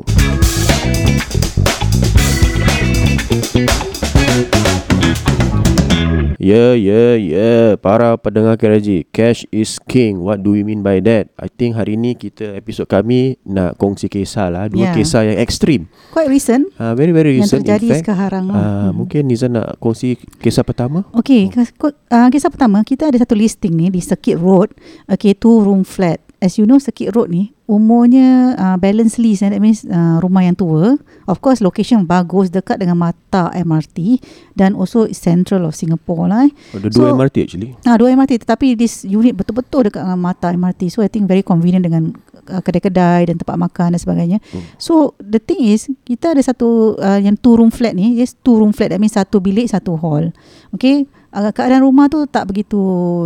Ya, 6.40 6.72
ya, 6.72 7.20
ya. 7.20 7.76
Para 7.76 8.16
pendengar 8.16 8.56
KRG, 8.56 9.04
cash 9.06 9.44
is 9.50 9.76
king. 9.78 10.24
What 10.24 10.40
do 10.40 10.56
we 10.56 10.64
mean 10.64 10.80
by 10.80 10.96
that? 11.02 11.28
I 11.36 11.52
think 11.52 11.76
hari 11.76 12.00
ni 12.00 12.16
kita 12.16 12.56
episod 12.56 12.88
kami 12.88 13.36
nak 13.44 13.76
kongsi 13.76 14.08
kisah 14.08 14.48
lah. 14.48 14.64
Dua 14.66 14.88
Ya. 14.88 14.96
kisah 14.96 15.20
yang 15.22 15.36
ekstrim. 15.36 15.92
Quite 16.08 16.32
recent 16.32 16.72
Uh, 16.74 16.96
very, 16.96 17.12
very 17.12 17.36
yang 17.36 17.44
recent 17.44 17.60
terjadi 17.62 17.84
in 17.84 17.92
fact. 17.92 18.04
sekarang. 18.08 18.48
Uh, 18.48 18.56
Hmm. 18.56 18.88
Mungkin 18.96 19.28
Nizam 19.28 19.52
nak 19.52 19.76
kongsi 19.76 20.16
kisah 20.40 20.64
pertama? 20.64 21.04
Okey, 21.12 21.52
kes- 21.52 21.76
ko- 21.76 21.92
uh, 21.92 22.28
kisah 22.28 22.48
pertama 22.48 22.80
kita 22.80 23.06
ada 23.06 23.20
satu 23.20 23.36
listing 23.36 23.76
ni 23.76 23.92
di 23.92 24.00
Circuit 24.00 24.40
Road. 24.40 24.72
Okay, 25.06 25.36
two 25.36 25.60
room 25.60 25.84
flat. 25.84 26.24
As 26.38 26.56
you 26.56 26.64
know, 26.64 26.80
Circuit 26.80 27.12
Road 27.12 27.28
ni 27.28 27.52
umurnya 27.70 28.58
uh, 28.58 28.76
balance 28.82 29.14
lease. 29.22 29.46
Eh, 29.46 29.54
that 29.54 29.62
means 29.62 29.86
uh, 29.86 30.18
rumah 30.18 30.42
yang 30.42 30.58
tua. 30.58 30.98
Of 31.30 31.38
course, 31.38 31.62
location 31.62 32.02
bagus 32.02 32.50
dekat 32.50 32.82
dengan 32.82 32.98
mata 32.98 33.54
MRT 33.54 34.18
dan 34.58 34.74
also 34.74 35.06
central 35.14 35.62
of 35.70 35.78
Singapore 35.78 36.26
lah. 36.26 36.50
Eh. 36.50 36.52
Ada 36.74 36.90
dua 36.90 37.14
So- 37.14 37.14
MRT 37.14 37.36
actually. 37.46 37.68
Ah, 37.86 37.94
dua 37.94 38.10
MRT 38.10 38.42
tetapi 38.42 38.74
this 38.74 39.06
unit 39.06 39.38
betul-betul 39.38 39.86
dekat 39.86 40.02
dengan 40.02 40.18
mata 40.18 40.50
MRT. 40.50 40.90
So 40.90 41.06
I 41.06 41.08
think 41.08 41.30
very 41.30 41.46
convenient 41.46 41.86
dengan 41.86 42.10
uh, 42.50 42.58
kedai-kedai 42.58 43.30
dan 43.30 43.38
tempat 43.38 43.54
makan 43.54 43.94
dan 43.94 44.00
sebagainya. 44.02 44.38
Hmm. 44.50 44.66
So 44.82 45.14
the 45.22 45.38
thing 45.38 45.62
is 45.62 45.86
kita 46.02 46.34
ada 46.34 46.42
satu 46.42 46.98
uh, 46.98 47.22
yang 47.22 47.38
two 47.38 47.54
room 47.54 47.70
flat 47.70 47.94
ni, 47.94 48.18
yes 48.18 48.34
two 48.34 48.58
room 48.58 48.74
flat 48.74 48.90
that 48.90 48.98
means 48.98 49.14
satu 49.14 49.38
bilik 49.38 49.70
satu 49.70 49.94
hall. 49.94 50.34
Okay, 50.74 51.06
uh, 51.34 51.50
keadaan 51.54 51.86
rumah 51.86 52.10
tu 52.10 52.26
tak 52.26 52.50
begitu 52.50 52.80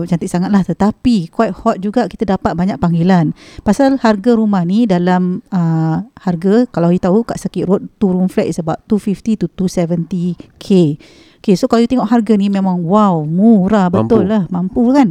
cantik 0.08 0.28
sangat 0.28 0.52
lah 0.52 0.60
tetapi 0.64 1.28
quite 1.32 1.52
hot 1.52 1.76
juga 1.80 2.06
kita 2.08 2.36
dapat 2.36 2.52
banyak 2.56 2.76
panggilan. 2.80 3.32
Pasal 3.64 4.00
harga 4.00 4.36
rumah 4.36 4.64
ni 4.64 4.84
dalam 4.84 5.40
uh, 5.52 6.04
harga 6.20 6.68
kalau 6.68 6.92
you 6.92 7.00
tahu 7.00 7.24
kat 7.24 7.40
Circuit 7.40 7.66
Road 7.68 7.82
two 7.96 8.12
room 8.12 8.28
flat 8.28 8.48
is 8.48 8.60
about 8.60 8.84
250 8.88 9.44
to 9.44 9.46
270k. 9.52 11.00
Okay, 11.44 11.54
so 11.60 11.68
kalau 11.68 11.84
you 11.84 11.90
tengok 11.90 12.08
harga 12.08 12.32
ni 12.40 12.48
memang 12.48 12.80
wow, 12.88 13.20
murah 13.24 13.92
betul 13.92 14.24
Mampu. 14.24 14.32
lah, 14.32 14.42
mampu 14.48 14.82
kan. 14.96 15.08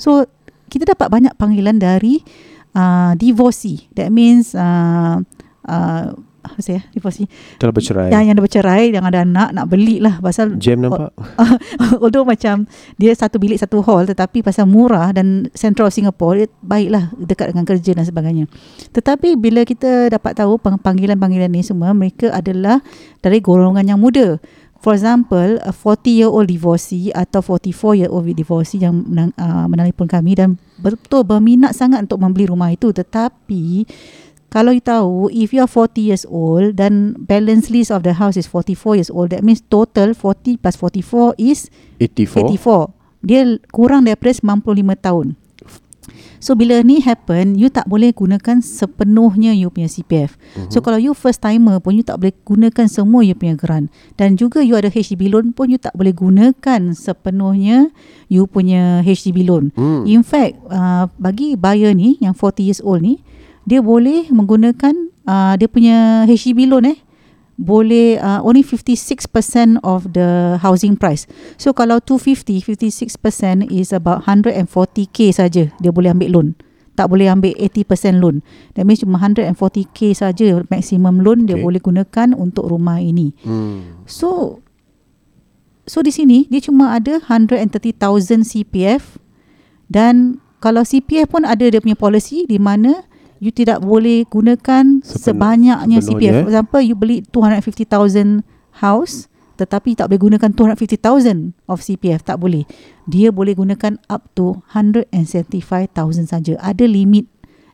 So 0.00 0.24
kita 0.72 0.96
dapat 0.96 1.12
banyak 1.12 1.36
panggilan 1.36 1.76
dari 1.76 2.24
uh, 2.72 3.12
divorcee. 3.14 3.92
That 3.92 4.08
means 4.08 4.56
uh, 4.56 5.20
uh, 5.68 6.06
apa 6.44 6.60
saya 6.60 6.84
divorcee. 6.92 7.26
Telah 7.56 7.72
bercerai. 7.72 8.08
Yang 8.12 8.22
yang 8.28 8.34
dah 8.36 8.44
bercerai, 8.44 8.84
yang 8.92 9.04
ada 9.08 9.24
anak 9.24 9.48
nak 9.56 9.66
beli 9.66 9.96
lah 9.98 10.20
pasal 10.20 10.60
Jam 10.60 10.84
nampak? 10.84 11.16
although 12.04 12.28
macam 12.28 12.68
dia 13.00 13.16
satu 13.16 13.40
bilik 13.40 13.56
satu 13.56 13.80
hall 13.80 14.04
tetapi 14.04 14.44
pasal 14.44 14.68
murah 14.68 15.10
dan 15.16 15.48
central 15.56 15.88
Singapore 15.88 16.44
dia 16.44 16.48
baiklah 16.60 17.08
dekat 17.16 17.56
dengan 17.56 17.64
kerja 17.64 17.96
dan 17.96 18.04
sebagainya. 18.04 18.44
Tetapi 18.92 19.40
bila 19.40 19.64
kita 19.64 20.12
dapat 20.12 20.36
tahu 20.36 20.60
pang- 20.60 20.78
panggilan-panggilan 20.78 21.48
ni 21.48 21.64
semua 21.64 21.96
mereka 21.96 22.28
adalah 22.30 22.84
dari 23.24 23.40
golongan 23.40 23.88
yang 23.88 23.98
muda. 23.98 24.36
For 24.84 24.92
example, 24.92 25.56
a 25.64 25.72
40 25.72 26.12
year 26.12 26.28
old 26.28 26.44
divorcee 26.52 27.08
atau 27.08 27.40
44 27.40 28.04
year 28.04 28.12
old 28.12 28.28
divorcee 28.28 28.84
yang 28.84 29.00
menang, 29.00 29.32
uh, 29.40 29.64
menelpon 29.64 30.04
kami 30.04 30.36
dan 30.36 30.60
betul 30.76 31.24
berminat 31.24 31.72
sangat 31.72 32.04
untuk 32.04 32.20
membeli 32.20 32.52
rumah 32.52 32.68
itu 32.68 32.92
tetapi 32.92 33.88
kalau 34.54 34.70
you 34.70 34.78
tahu 34.78 35.26
if 35.34 35.50
you 35.50 35.58
are 35.58 35.66
40 35.66 35.98
years 35.98 36.22
old 36.24 36.78
dan 36.78 37.18
balance 37.18 37.66
list 37.68 37.90
of 37.90 38.06
the 38.06 38.14
house 38.14 38.38
is 38.38 38.46
44 38.46 38.94
years 38.94 39.10
old 39.10 39.34
that 39.34 39.42
means 39.42 39.58
total 39.60 40.14
40 40.14 40.62
plus 40.62 40.78
44 40.78 41.34
is 41.34 41.66
84. 41.98 42.54
84 42.54 42.94
dia 43.18 43.40
kurang 43.68 44.06
daripada 44.06 44.30
95 44.30 44.62
tahun 45.02 45.28
So 46.44 46.52
bila 46.52 46.84
ni 46.84 47.00
happen 47.00 47.56
You 47.56 47.72
tak 47.72 47.88
boleh 47.88 48.12
gunakan 48.12 48.60
sepenuhnya 48.60 49.56
You 49.56 49.72
punya 49.72 49.88
CPF 49.88 50.36
Mhm. 50.52 50.68
So 50.68 50.84
kalau 50.84 51.00
you 51.00 51.16
first 51.16 51.40
timer 51.40 51.80
pun 51.80 51.96
You 51.96 52.04
tak 52.04 52.20
boleh 52.20 52.36
gunakan 52.44 52.84
semua 52.84 53.24
You 53.24 53.32
punya 53.32 53.56
grant 53.56 53.88
Dan 54.20 54.36
juga 54.36 54.60
you 54.60 54.76
ada 54.76 54.92
HDB 54.92 55.32
loan 55.32 55.56
pun 55.56 55.72
You 55.72 55.80
tak 55.80 55.96
boleh 55.96 56.12
gunakan 56.12 56.92
sepenuhnya 56.92 57.88
You 58.28 58.44
punya 58.44 59.00
HDB 59.00 59.48
loan 59.48 59.72
Hmm. 59.72 60.04
In 60.04 60.20
fact 60.20 60.60
uh, 60.68 61.08
Bagi 61.16 61.56
buyer 61.56 61.96
ni 61.96 62.20
Yang 62.20 62.36
40 62.36 62.68
years 62.68 62.80
old 62.84 63.00
ni 63.00 63.24
dia 63.64 63.80
boleh 63.80 64.28
menggunakan 64.28 64.92
uh, 65.24 65.54
dia 65.56 65.68
punya 65.68 66.28
HDB 66.28 66.68
loan 66.68 66.92
eh 66.92 66.98
boleh 67.54 68.18
uh, 68.18 68.42
only 68.42 68.66
56% 68.66 69.78
of 69.86 70.10
the 70.10 70.58
housing 70.58 70.98
price. 70.98 71.30
So 71.54 71.70
kalau 71.70 72.02
250, 72.02 72.66
56% 72.74 73.70
is 73.70 73.94
about 73.94 74.26
140k 74.26 75.30
saja 75.30 75.70
dia 75.70 75.90
boleh 75.94 76.10
ambil 76.10 76.30
loan. 76.34 76.48
Tak 76.94 77.10
boleh 77.10 77.26
ambil 77.30 77.54
80% 77.58 78.22
loan. 78.22 78.42
That 78.74 78.86
means 78.86 79.02
cuma 79.02 79.18
140k 79.18 80.14
saja 80.14 80.62
maximum 80.70 81.22
loan 81.22 81.46
dia 81.46 81.58
Okay. 81.58 81.62
boleh 81.66 81.80
gunakan 81.82 82.28
untuk 82.34 82.66
rumah 82.70 82.98
ini. 82.98 83.34
Hmm. 83.46 84.02
So 84.06 84.62
so 85.86 86.02
di 86.02 86.10
sini 86.10 86.50
dia 86.50 86.58
cuma 86.58 86.94
ada 86.94 87.22
130,000 87.22 87.98
CPF 88.42 89.18
dan 89.86 90.42
kalau 90.58 90.82
CPF 90.82 91.30
pun 91.30 91.46
ada 91.46 91.66
dia 91.66 91.78
punya 91.78 91.98
policy 91.98 92.46
di 92.50 92.58
mana 92.58 93.04
you 93.44 93.52
tidak 93.52 93.84
boleh 93.84 94.24
gunakan 94.24 95.04
Sepenuh- 95.04 95.20
sebanyaknya 95.20 95.98
CPF. 96.00 96.34
For 96.40 96.48
example, 96.48 96.80
you 96.80 96.96
beli 96.96 97.20
250,000 97.28 98.40
house 98.80 99.28
tetapi 99.54 99.94
tak 99.94 100.10
boleh 100.10 100.34
gunakan 100.34 100.50
250,000 100.50 101.54
of 101.70 101.78
CPF. 101.78 102.26
Tak 102.26 102.42
boleh. 102.42 102.66
Dia 103.06 103.30
boleh 103.30 103.54
gunakan 103.54 104.00
up 104.10 104.26
to 104.34 104.64
175,000 104.74 106.26
saja. 106.26 106.58
Ada 106.58 106.88
limit 106.88 107.28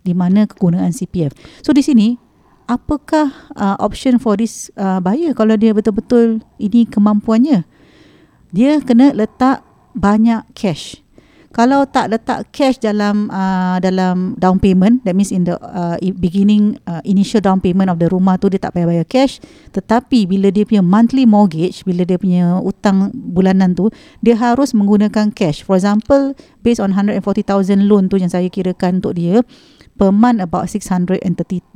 di 0.04 0.12
mana 0.12 0.44
kegunaan 0.44 0.92
CPF. 0.92 1.33
So 1.64 1.72
di 1.72 1.80
sini 1.80 2.20
apakah 2.68 3.33
uh, 3.56 3.76
option 3.80 4.20
for 4.20 4.37
this 4.37 4.68
uh, 4.76 5.00
buyer 5.00 5.33
kalau 5.33 5.56
dia 5.56 5.72
betul-betul 5.72 6.44
ini 6.61 6.85
kemampuannya? 6.85 7.64
Dia 8.50 8.83
kena 8.83 9.14
letak 9.16 9.62
banyak 9.96 10.52
cash. 10.52 11.00
Kalau 11.51 11.83
tak 11.83 12.15
letak 12.15 12.55
cash 12.55 12.79
dalam 12.79 13.27
uh, 13.27 13.83
dalam 13.83 14.39
down 14.39 14.63
payment, 14.63 15.03
that 15.03 15.19
means 15.19 15.35
in 15.35 15.43
the 15.43 15.59
uh, 15.59 15.99
beginning 16.23 16.79
uh, 16.87 17.03
initial 17.03 17.43
down 17.43 17.59
payment 17.59 17.91
of 17.91 17.99
the 17.99 18.07
rumah 18.07 18.39
tu 18.39 18.47
dia 18.47 18.63
tak 18.63 18.79
payah 18.79 18.87
bayar 18.87 19.07
cash, 19.11 19.43
tetapi 19.75 20.31
bila 20.31 20.55
dia 20.55 20.63
punya 20.63 20.79
monthly 20.79 21.27
mortgage, 21.27 21.83
bila 21.83 22.07
dia 22.07 22.23
punya 22.23 22.63
utang 22.63 23.11
bulanan 23.11 23.75
tu, 23.75 23.91
dia 24.23 24.39
harus 24.39 24.71
menggunakan 24.71 25.35
cash. 25.35 25.67
For 25.67 25.75
example, 25.75 26.39
based 26.63 26.79
on 26.79 26.95
140,000 26.95 27.19
loan 27.83 28.07
tu 28.07 28.23
yang 28.23 28.31
saya 28.31 28.47
kirakan 28.47 29.03
untuk 29.03 29.19
dia, 29.19 29.43
per 30.01 30.09
month 30.09 30.41
about 30.41 30.65
630 30.65 31.21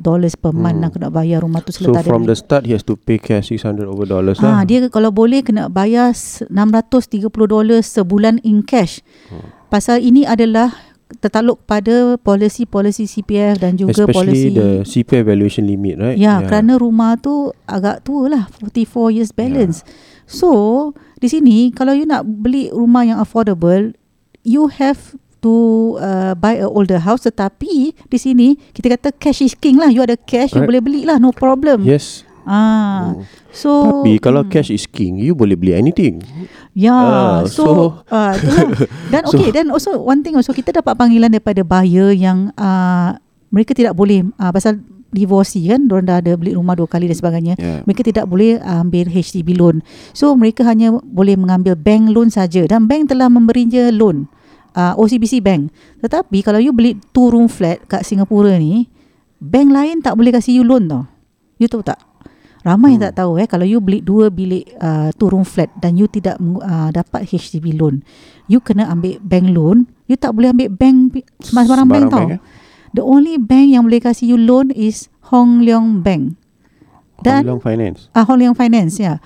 dollars 0.01 0.33
per 0.33 0.49
month 0.51 0.81
Hmm. 0.81 0.89
nak 0.89 0.91
kena 0.97 1.09
bayar 1.13 1.45
rumah 1.45 1.61
tu 1.61 1.77
So 1.77 1.93
from 2.01 2.25
the 2.25 2.33
start 2.33 2.65
he 2.65 2.73
has 2.73 2.81
to 2.83 2.97
pay 2.97 3.21
cash 3.21 3.53
600 3.53 3.85
over 3.85 4.09
dollars 4.09 4.41
Ah, 4.41 4.65
lah. 4.65 4.65
dia 4.65 4.89
kalau 4.89 5.13
boleh 5.13 5.45
kena 5.45 5.69
bayar 5.69 6.11
s- 6.11 6.41
630 6.49 7.29
dolar 7.45 7.85
sebulan 7.85 8.41
in 8.41 8.65
cash. 8.65 9.05
Hmm. 9.29 9.53
Pasal 9.69 10.01
ini 10.01 10.25
adalah 10.25 10.73
tertakluk 11.15 11.63
pada 11.63 12.17
polisi-polisi 12.17 13.05
CPF 13.05 13.61
dan 13.61 13.77
juga 13.77 13.93
Especially 13.93 14.17
polisi 14.17 14.49
the 14.51 14.69
CPF 14.83 15.25
valuation 15.27 15.63
limit, 15.63 16.01
right? 16.01 16.17
Ya, 16.17 16.25
yeah. 16.35 16.39
kerana 16.43 16.81
rumah 16.81 17.21
tu 17.21 17.53
agak 17.67 18.03
tua 18.03 18.27
lah 18.27 18.43
44 18.59 19.13
years 19.13 19.31
balance. 19.31 19.85
Yeah. 19.85 19.93
So, 20.27 20.51
di 21.21 21.29
sini 21.29 21.69
kalau 21.71 21.93
you 21.93 22.09
nak 22.09 22.25
beli 22.25 22.73
rumah 22.73 23.05
yang 23.05 23.21
affordable, 23.21 23.93
you 24.43 24.73
have 24.73 25.13
to 25.44 25.54
uh, 26.00 26.33
buy 26.33 26.57
a 26.57 26.64
older 26.64 26.96
house 26.96 27.28
tetapi 27.28 27.92
di 27.92 28.18
sini 28.18 28.57
kita 28.72 28.96
kata 28.96 29.12
cash 29.12 29.44
is 29.44 29.52
king 29.52 29.76
lah. 29.76 29.92
You 29.92 30.00
ada 30.00 30.16
cash, 30.16 30.57
you 30.57 30.64
Right. 30.64 30.68
boleh 30.72 30.80
beli 30.80 31.00
lah, 31.04 31.20
no 31.20 31.37
problem. 31.37 31.85
Yes. 31.85 32.24
Ah. 32.44 33.12
Hmm. 33.12 33.24
So 33.52 33.70
Tapi 34.02 34.18
kalau 34.18 34.44
hmm. 34.44 34.50
cash 34.50 34.68
is 34.68 34.85
king, 34.85 35.16
you 35.16 35.33
boleh 35.33 35.54
beli 35.54 35.72
anything. 35.72 36.24
Ya, 36.72 36.92
Ah, 36.92 37.38
so, 37.46 37.62
so- 37.62 37.92
ah 38.09 38.35
itulah. 38.35 38.68
Dan 39.12 39.22
So- 39.28 39.38
okay, 39.38 39.48
dan 39.54 39.70
also 39.70 39.94
one 39.96 40.26
thing 40.26 40.35
also 40.35 40.50
kita 40.50 40.74
dapat 40.74 40.96
panggilan 40.98 41.30
daripada 41.30 41.62
buyer 41.62 42.11
yang 42.11 42.50
uh, 42.59 43.14
mereka 43.48 43.72
tidak 43.72 43.94
boleh 43.94 44.26
uh, 44.37 44.50
pasal 44.50 44.83
divorcee 45.14 45.70
kan, 45.70 45.87
diorang 45.87 46.11
dah 46.11 46.18
ada 46.18 46.35
beli 46.35 46.59
rumah 46.59 46.74
dua 46.74 46.90
kali 46.90 47.07
dan 47.07 47.14
sebagainya. 47.14 47.54
Yeah. 47.54 47.87
Mereka 47.87 48.02
tidak 48.02 48.26
boleh 48.26 48.59
uh, 48.59 48.83
ambil 48.83 49.07
HDB 49.07 49.54
loan. 49.54 49.80
So 50.11 50.35
mereka 50.35 50.66
hanya 50.66 50.90
boleh 51.00 51.38
mengambil 51.38 51.78
bank 51.78 52.11
loan 52.11 52.35
saja 52.35 52.66
dan 52.66 52.90
bank 52.90 53.14
telah 53.14 53.30
memberinya 53.30 53.94
loan. 53.94 54.26
Uh, 54.75 54.99
OCBC 54.99 55.39
Bank. 55.39 55.71
Tetapi 56.03 56.43
kalau 56.43 56.59
you 56.59 56.75
beli 56.75 56.99
two 57.15 57.31
room 57.31 57.47
flat 57.47 57.79
kat 57.87 58.03
Singapura 58.03 58.59
ni, 58.59 58.91
bank 59.39 59.71
lain 59.71 60.03
tak 60.03 60.19
boleh 60.19 60.35
kasih 60.35 60.59
you 60.59 60.67
loan 60.67 60.91
tau. 60.91 61.07
You 61.63 61.71
tahu 61.71 61.87
tak? 61.87 62.03
Ramai 62.65 62.97
yang 62.97 63.13
tak 63.13 63.21
tahu 63.21 63.37
eh 63.37 63.45
kalau 63.45 63.69
you 63.69 63.77
beli 63.77 64.01
dua 64.01 64.33
bilik 64.33 64.65
uh, 64.81 65.13
two 65.21 65.29
room 65.29 65.45
flat 65.45 65.69
dan 65.79 66.01
you 66.01 66.09
tidak 66.09 66.41
uh, 66.41 66.89
dapat 66.89 67.29
HDB 67.29 67.77
loan, 67.77 68.01
you 68.49 68.57
kena 68.57 68.89
ambil 68.89 69.21
bank 69.21 69.53
loan. 69.53 69.85
You 70.09 70.17
tak 70.17 70.33
boleh 70.33 70.49
ambil 70.49 70.73
bank 70.73 70.97
pi- 71.13 71.29
sembarang 71.45 71.85
bank 71.87 72.05
tau. 72.09 72.25
bank, 72.25 72.31
eh? 72.35 72.41
The 72.97 73.05
only 73.05 73.37
bank 73.37 73.69
yang 73.69 73.85
boleh 73.85 74.01
kasih 74.01 74.33
you 74.33 74.39
loan 74.41 74.73
is 74.73 75.13
Hong 75.29 75.61
Leong 75.61 76.01
Bank. 76.01 76.41
Dan 77.21 77.45
Hong 77.45 77.61
Leong 77.61 77.63
Finance. 77.63 77.99
Ah, 78.17 78.25
Hong 78.25 78.41
Leong 78.41 78.57
Finance 78.57 78.97
ya. 78.97 79.21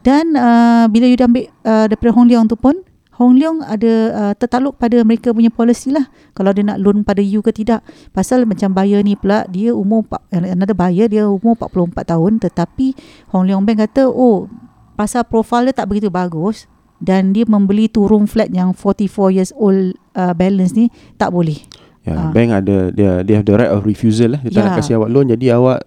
Dan 0.00 0.32
uh, 0.32 0.88
bila 0.88 1.04
you 1.04 1.18
dah 1.20 1.28
ambil 1.28 1.44
uh, 1.68 1.84
daripada 1.92 2.10
Hong 2.16 2.24
Leong 2.24 2.48
tu 2.48 2.56
pun 2.56 2.72
Hong 3.18 3.34
Leong 3.34 3.60
ada 3.60 3.92
uh, 4.10 4.32
tertakluk 4.32 4.74
pada 4.74 5.02
mereka 5.02 5.30
punya 5.30 5.50
policy 5.50 5.90
lah 5.90 6.06
kalau 6.32 6.50
dia 6.50 6.62
nak 6.62 6.78
loan 6.78 7.02
pada 7.02 7.18
you 7.18 7.40
ke 7.40 7.50
tidak. 7.50 7.82
Pasal 8.08 8.46
macam 8.46 8.70
buyer 8.70 9.02
ni 9.02 9.12
pula 9.12 9.42
dia 9.44 9.70
umur 9.70 10.06
empat- 10.06 10.22
another 10.30 10.72
buyer 10.72 11.06
dia 11.06 11.26
umur 11.26 11.58
44 11.58 11.98
tahun 12.08 12.32
tetapi 12.38 12.94
Hong 13.28 13.44
Leong 13.44 13.62
Bank 13.62 13.82
kata 13.82 14.06
oh 14.06 14.46
pasal 14.94 15.22
profile 15.22 15.66
dia 15.66 15.74
tak 15.76 15.86
begitu 15.86 16.08
bagus 16.08 16.70
dan 16.96 17.30
dia 17.30 17.42
membeli 17.44 17.86
two 17.86 18.02
room 18.02 18.24
flat 18.24 18.50
yang 18.50 18.70
44 18.70 19.06
years 19.32 19.50
old 19.52 19.94
uh, 20.14 20.30
balance 20.32 20.72
ni 20.72 20.86
tak 21.14 21.30
boleh. 21.30 21.58
Ya, 22.02 22.14
Ah. 22.16 22.30
bank 22.30 22.50
ada 22.56 22.88
dia 22.88 23.20
dia 23.20 23.36
have 23.36 23.44
the 23.44 23.52
right 23.52 23.68
of 23.68 23.82
refusal 23.82 24.32
lah. 24.32 24.40
Dia 24.40 24.50
tak 24.52 24.62
nak 24.62 24.72
Ya. 24.72 24.78
kasih 24.78 24.94
awak 24.96 25.10
loan 25.10 25.26
jadi 25.28 25.46
awak 25.54 25.82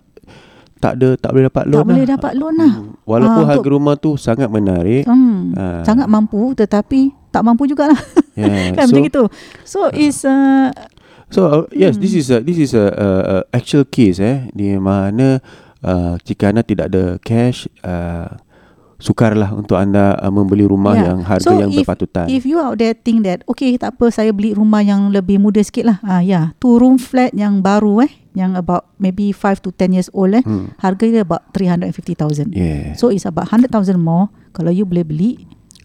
tak 0.82 0.98
ada 0.98 1.14
tak 1.16 1.30
boleh 1.30 1.46
dapat 1.46 1.64
loan. 1.64 1.78
tak 1.78 1.88
boleh 1.88 2.02
lah. 2.02 2.12
dapat 2.12 2.34
loan 2.36 2.54
lah. 2.56 2.74
Hmm. 2.74 2.90
Walaupun 3.04 3.44
Ah, 3.44 3.48
harga 3.48 3.70
rumah 3.70 3.96
tu 3.96 4.12
sangat 4.16 4.50
menarik. 4.50 5.06
Hmm, 5.06 5.54
Ah. 5.54 5.82
sangat 5.82 6.08
mampu 6.08 6.52
tetapi 6.54 7.00
tak 7.30 7.42
mampu 7.42 7.64
jugalah. 7.66 7.96
Yeah. 8.32 8.74
kan 8.74 8.88
so, 8.88 8.96
macam 8.96 9.06
itu. 9.06 9.24
So 9.62 9.80
is 9.92 10.24
uh, 10.24 10.72
So 11.28 11.40
uh, 11.46 11.64
yes, 11.72 11.96
this 11.96 12.12
Hmm. 12.12 12.20
is 12.20 12.28
a 12.28 12.38
this 12.40 12.58
is 12.58 12.72
a, 12.74 12.86
a, 12.90 13.08
a 13.22 13.38
actual 13.54 13.86
case 13.86 14.20
eh 14.20 14.50
di 14.50 14.74
mana 14.74 15.40
uh, 15.80 16.20
jika 16.20 16.50
anda 16.50 16.60
tidak 16.62 16.90
ada 16.90 17.16
cash 17.20 17.68
uh, 17.82 18.28
sukarlah 18.98 19.50
untuk 19.52 19.76
anda 19.76 20.14
uh, 20.16 20.30
membeli 20.30 20.64
rumah 20.64 20.94
Yeah. 20.94 21.06
yang 21.08 21.20
harga 21.24 21.48
So, 21.48 21.58
yang 21.58 21.72
if- 21.72 21.82
berpatutan. 21.82 22.28
if 22.28 22.44
you 22.44 22.56
out 22.56 22.78
there 22.78 22.94
think 22.94 23.24
that 23.24 23.42
okay 23.46 23.74
tak 23.76 23.96
apa 23.96 24.10
saya 24.10 24.30
beli 24.30 24.52
rumah 24.52 24.80
yang 24.80 25.10
lebih 25.10 25.38
muda 25.38 25.58
sikit 25.60 25.86
lah. 25.86 25.98
Ah 26.02 26.20
ya, 26.20 26.22
yeah, 26.22 26.46
two 26.58 26.78
room 26.78 26.96
flat 26.96 27.34
yang 27.34 27.60
baru 27.60 28.06
eh 28.06 28.12
yang 28.32 28.56
about 28.56 28.88
maybe 28.96 29.30
5 29.30 29.60
to 29.60 29.70
10 29.72 29.92
years 29.92 30.10
old 30.12 30.32
eh. 30.32 30.44
hmm. 30.44 30.72
Harga 30.80 31.04
dia 31.04 31.24
about 31.24 31.44
350,000. 31.52 32.52
Yeah. 32.52 32.96
So 32.96 33.12
it's 33.12 33.28
about 33.28 33.52
100,000 33.52 33.72
more 33.96 34.32
kalau 34.52 34.72
you 34.72 34.88
boleh 34.88 35.04
beli. 35.04 35.32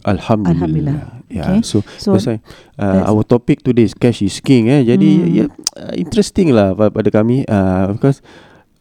Alhamdulillah. 0.07 0.55
Alhamdulillah. 0.55 0.99
Yeah. 1.27 1.43
Okay. 1.43 1.59
So, 1.67 1.83
So 1.99 2.15
that's 2.15 2.31
uh, 2.79 3.03
our 3.11 3.27
topic 3.27 3.67
today 3.67 3.83
is 3.83 3.95
cash 3.95 4.23
is 4.23 4.39
king 4.39 4.71
eh. 4.71 4.87
Jadi 4.87 5.11
Hmm. 5.19 5.35
yeah, 5.35 5.49
interesting 5.99 6.55
lah 6.55 6.71
pa- 6.73 6.95
pada 6.95 7.11
kami 7.11 7.43
uh, 7.45 7.91
because 7.91 8.23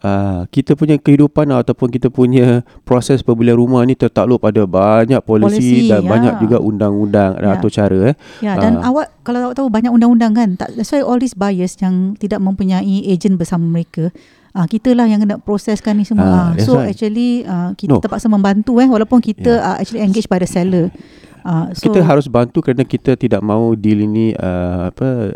uh, 0.06 0.46
kita 0.54 0.78
punya 0.78 1.02
kehidupan 1.02 1.50
ataupun 1.50 1.89
kita 1.89 2.13
punya 2.13 2.62
proses 2.86 3.26
pembelian 3.26 3.58
rumah 3.58 3.82
ni 3.82 3.98
tertakluk 3.98 4.38
pada 4.38 4.70
banyak 4.70 5.18
polisi 5.26 5.58
Polisi, 5.58 5.89
dan 5.89 6.06
ya. 6.06 6.10
banyak 6.13 6.34
juga 6.46 6.58
undang-undang 6.62 7.41
Ya. 7.41 7.58
atau 7.58 7.68
cara 7.68 8.13
eh. 8.13 8.15
Ya 8.46 8.54
dan 8.62 8.78
Ah. 8.80 8.94
awak 8.94 9.10
kalau 9.26 9.50
awak 9.50 9.58
tahu 9.58 9.68
banyak 9.74 9.89
undang-undang 9.89 10.38
kan. 10.38 10.50
Tak, 10.54 10.78
that's 10.78 10.94
why 10.94 11.02
all 11.02 11.18
these 11.18 11.34
buyers 11.34 11.74
yang 11.82 12.13
tidak 12.15 12.38
mempunyai 12.38 13.02
ejen 13.10 13.36
bersama 13.36 13.65
mereka 13.65 14.13
Ah 14.56 14.72
kita 14.72 14.96
lah 14.96 15.04
yang 15.04 15.20
kena 15.20 15.36
proseskan 15.36 16.00
ni 16.00 16.08
semua. 16.08 16.24
Ah, 16.24 16.56
Ah, 16.56 16.63
so 16.63 16.80
right. 16.80 16.96
actually 16.96 17.44
uh, 17.44 17.76
kita 17.76 17.91
No. 17.91 18.00
terpaksa 18.00 18.32
membantu 18.32 18.80
eh 18.80 18.88
walaupun 18.88 19.20
kita 19.20 19.52
Yeah. 19.52 19.68
uh, 19.68 19.76
actually 19.84 20.00
engaged 20.00 20.32
by 20.32 20.39
the 20.39 20.48
seller. 20.48 20.96
Uh, 21.44 21.76
so 21.76 21.91
kita 21.91 22.00
harus 22.00 22.32
bantu 22.32 22.63
kerana 22.63 22.88
kita 22.88 23.20
tidak 23.20 23.44
mahu 23.44 23.76
deal 23.76 24.00
ini 24.00 24.32
uh, 24.39 24.96
apa 24.96 25.36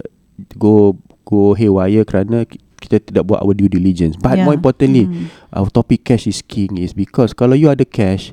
go 0.55 0.95
go 1.27 1.51
haywire 1.51 2.08
kerana 2.08 2.47
kita 2.79 3.03
tidak 3.03 3.27
buat 3.27 3.43
our 3.43 3.53
due 3.53 3.67
diligence. 3.67 4.15
But 4.15 4.39
Yeah. 4.39 4.47
more 4.47 4.55
importantly, 4.55 5.05
Hmm. 5.05 5.27
our 5.51 5.67
topic 5.67 6.03
cash 6.03 6.25
is 6.25 6.39
king 6.39 6.75
is 6.75 6.91
because 6.91 7.31
kalau 7.31 7.53
you 7.53 7.67
ada 7.67 7.83
cash, 7.83 8.31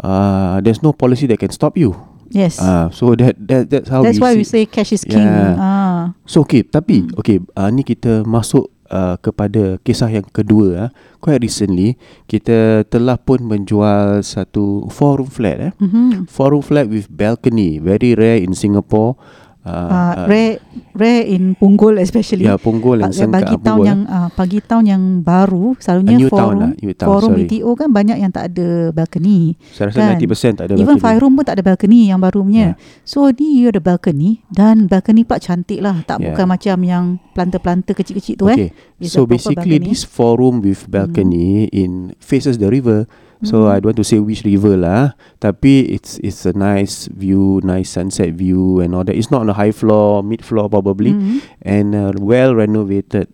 uh, 0.00 0.62
there's 0.62 0.80
no 0.80 0.92
policy 0.92 1.26
that 1.26 1.38
can 1.38 1.50
stop 1.50 1.74
you. 1.74 1.94
Yes. 2.30 2.58
Uh, 2.58 2.90
so 2.90 3.14
that 3.14 3.36
that 3.38 3.68
that's 3.68 3.86
how 3.86 4.02
That's 4.02 4.18
we 4.18 4.24
why 4.24 4.32
we 4.34 4.42
see. 4.42 4.62
say 4.62 4.62
cash 4.66 4.90
is 4.90 5.04
king. 5.04 5.22
Yeah. 5.22 5.54
Ah. 5.54 6.02
So 6.24 6.42
okay, 6.42 6.64
tapi 6.64 7.04
Hmm. 7.04 7.14
okay, 7.14 7.38
uh, 7.54 7.68
ni 7.68 7.82
kita 7.82 8.24
masuk 8.24 8.72
uh, 8.90 9.14
kepada 9.16 9.78
kisah 9.80 10.10
yang 10.10 10.26
kedua. 10.26 10.88
Uh. 10.88 10.90
Quite 11.20 11.40
recently, 11.40 11.94
kita 12.26 12.84
telah 12.86 13.16
pun 13.16 13.40
menjual 13.40 14.20
satu 14.20 14.88
four 14.90 15.22
room 15.22 15.30
flat. 15.30 15.56
Eh. 15.58 15.72
Mhm. 15.78 16.26
Four 16.26 16.52
room 16.52 16.64
flat 16.64 16.84
with 16.84 17.06
balcony, 17.08 17.78
very 17.78 18.12
rare 18.12 18.36
in 18.36 18.52
Singapore. 18.52 19.14
Uh, 19.64 20.24
rare 20.24 20.60
rare 20.92 21.24
in 21.26 21.52
Punggol 21.54 21.96
especially. 21.96 22.44
Ya, 22.44 22.54
Punggol 22.54 23.00
dan 23.00 23.08
Bagi- 23.08 23.18
Sengkak 23.18 23.32
bagi 23.34 23.56
tahun 23.56 23.64
Punggol, 23.74 23.86
yang 23.86 24.00
uh, 24.04 24.28
pagi 24.30 24.58
tahun 24.60 24.84
yang 24.86 25.02
baru 25.20 25.66
selalunya 25.76 26.16
new 26.16 26.28
town 26.28 26.30
forum 26.30 26.58
lah, 26.58 26.70
new 26.76 26.92
town, 26.92 27.06
forum 27.06 27.30
sorry. 27.30 27.42
BTO 27.44 27.70
kan 27.74 27.88
banyak 27.90 28.16
yang 28.18 28.30
tak 28.30 28.44
ada 28.46 28.68
balcony. 28.90 29.38
Saya 29.70 29.84
rasa 29.88 29.98
kan. 30.04 30.16
90% 30.16 30.54
tak 30.54 30.64
ada 30.64 30.74
Even 30.74 30.86
balcony. 30.86 31.02
five 31.02 31.18
room 31.18 31.32
pun 31.34 31.44
tak 31.44 31.54
ada 31.54 31.64
balcony 31.64 32.00
yang 32.06 32.20
baru 32.20 32.40
punya. 32.40 32.64
Ya. 32.66 32.72
So 33.02 33.26
ni 33.28 33.58
you 33.58 33.68
ada 33.68 33.80
balcony 33.80 34.44
dan 34.48 34.86
balcony 34.86 35.22
pula 35.22 35.38
cantik 35.38 35.80
lah. 35.80 36.00
Tak 36.02 36.18
Ya. 36.18 36.30
bukan 36.30 36.46
macam 36.46 36.76
yang 36.80 37.04
planta-planta 37.32 37.92
kecil-kecil 37.92 38.36
tu 38.36 38.46
eh. 38.46 38.54
Okay. 38.54 38.70
It's 38.96 39.10
So 39.10 39.24
basically 39.24 39.76
balcony. 39.76 39.90
this 39.90 40.04
four 40.04 40.36
room 40.36 40.60
with 40.60 40.86
balcony 40.86 41.66
in 41.68 42.12
faces 42.18 42.56
the 42.56 42.68
river. 42.68 43.08
So 43.42 43.66
Hmm. 43.66 43.74
I 43.74 43.76
don't 43.82 43.92
want 43.92 43.98
to 43.98 44.06
say 44.06 44.22
which 44.22 44.44
river 44.44 44.78
lah, 44.78 45.18
tapi 45.40 45.90
it's 45.90 46.16
it's 46.20 46.46
a 46.46 46.54
nice 46.54 47.10
view, 47.10 47.58
nice 47.66 47.90
sunset 47.90 48.32
view 48.32 48.78
and 48.78 48.94
all 48.94 49.02
that. 49.02 49.16
It's 49.16 49.28
not 49.28 49.42
on 49.42 49.50
a 49.50 49.56
high 49.58 49.74
floor, 49.74 50.22
mid 50.22 50.40
floor 50.40 50.70
probably, 50.70 51.12
Mhm. 51.12 51.42
and 51.60 51.88
uh, 51.92 52.12
well 52.16 52.54
renovated. 52.54 53.28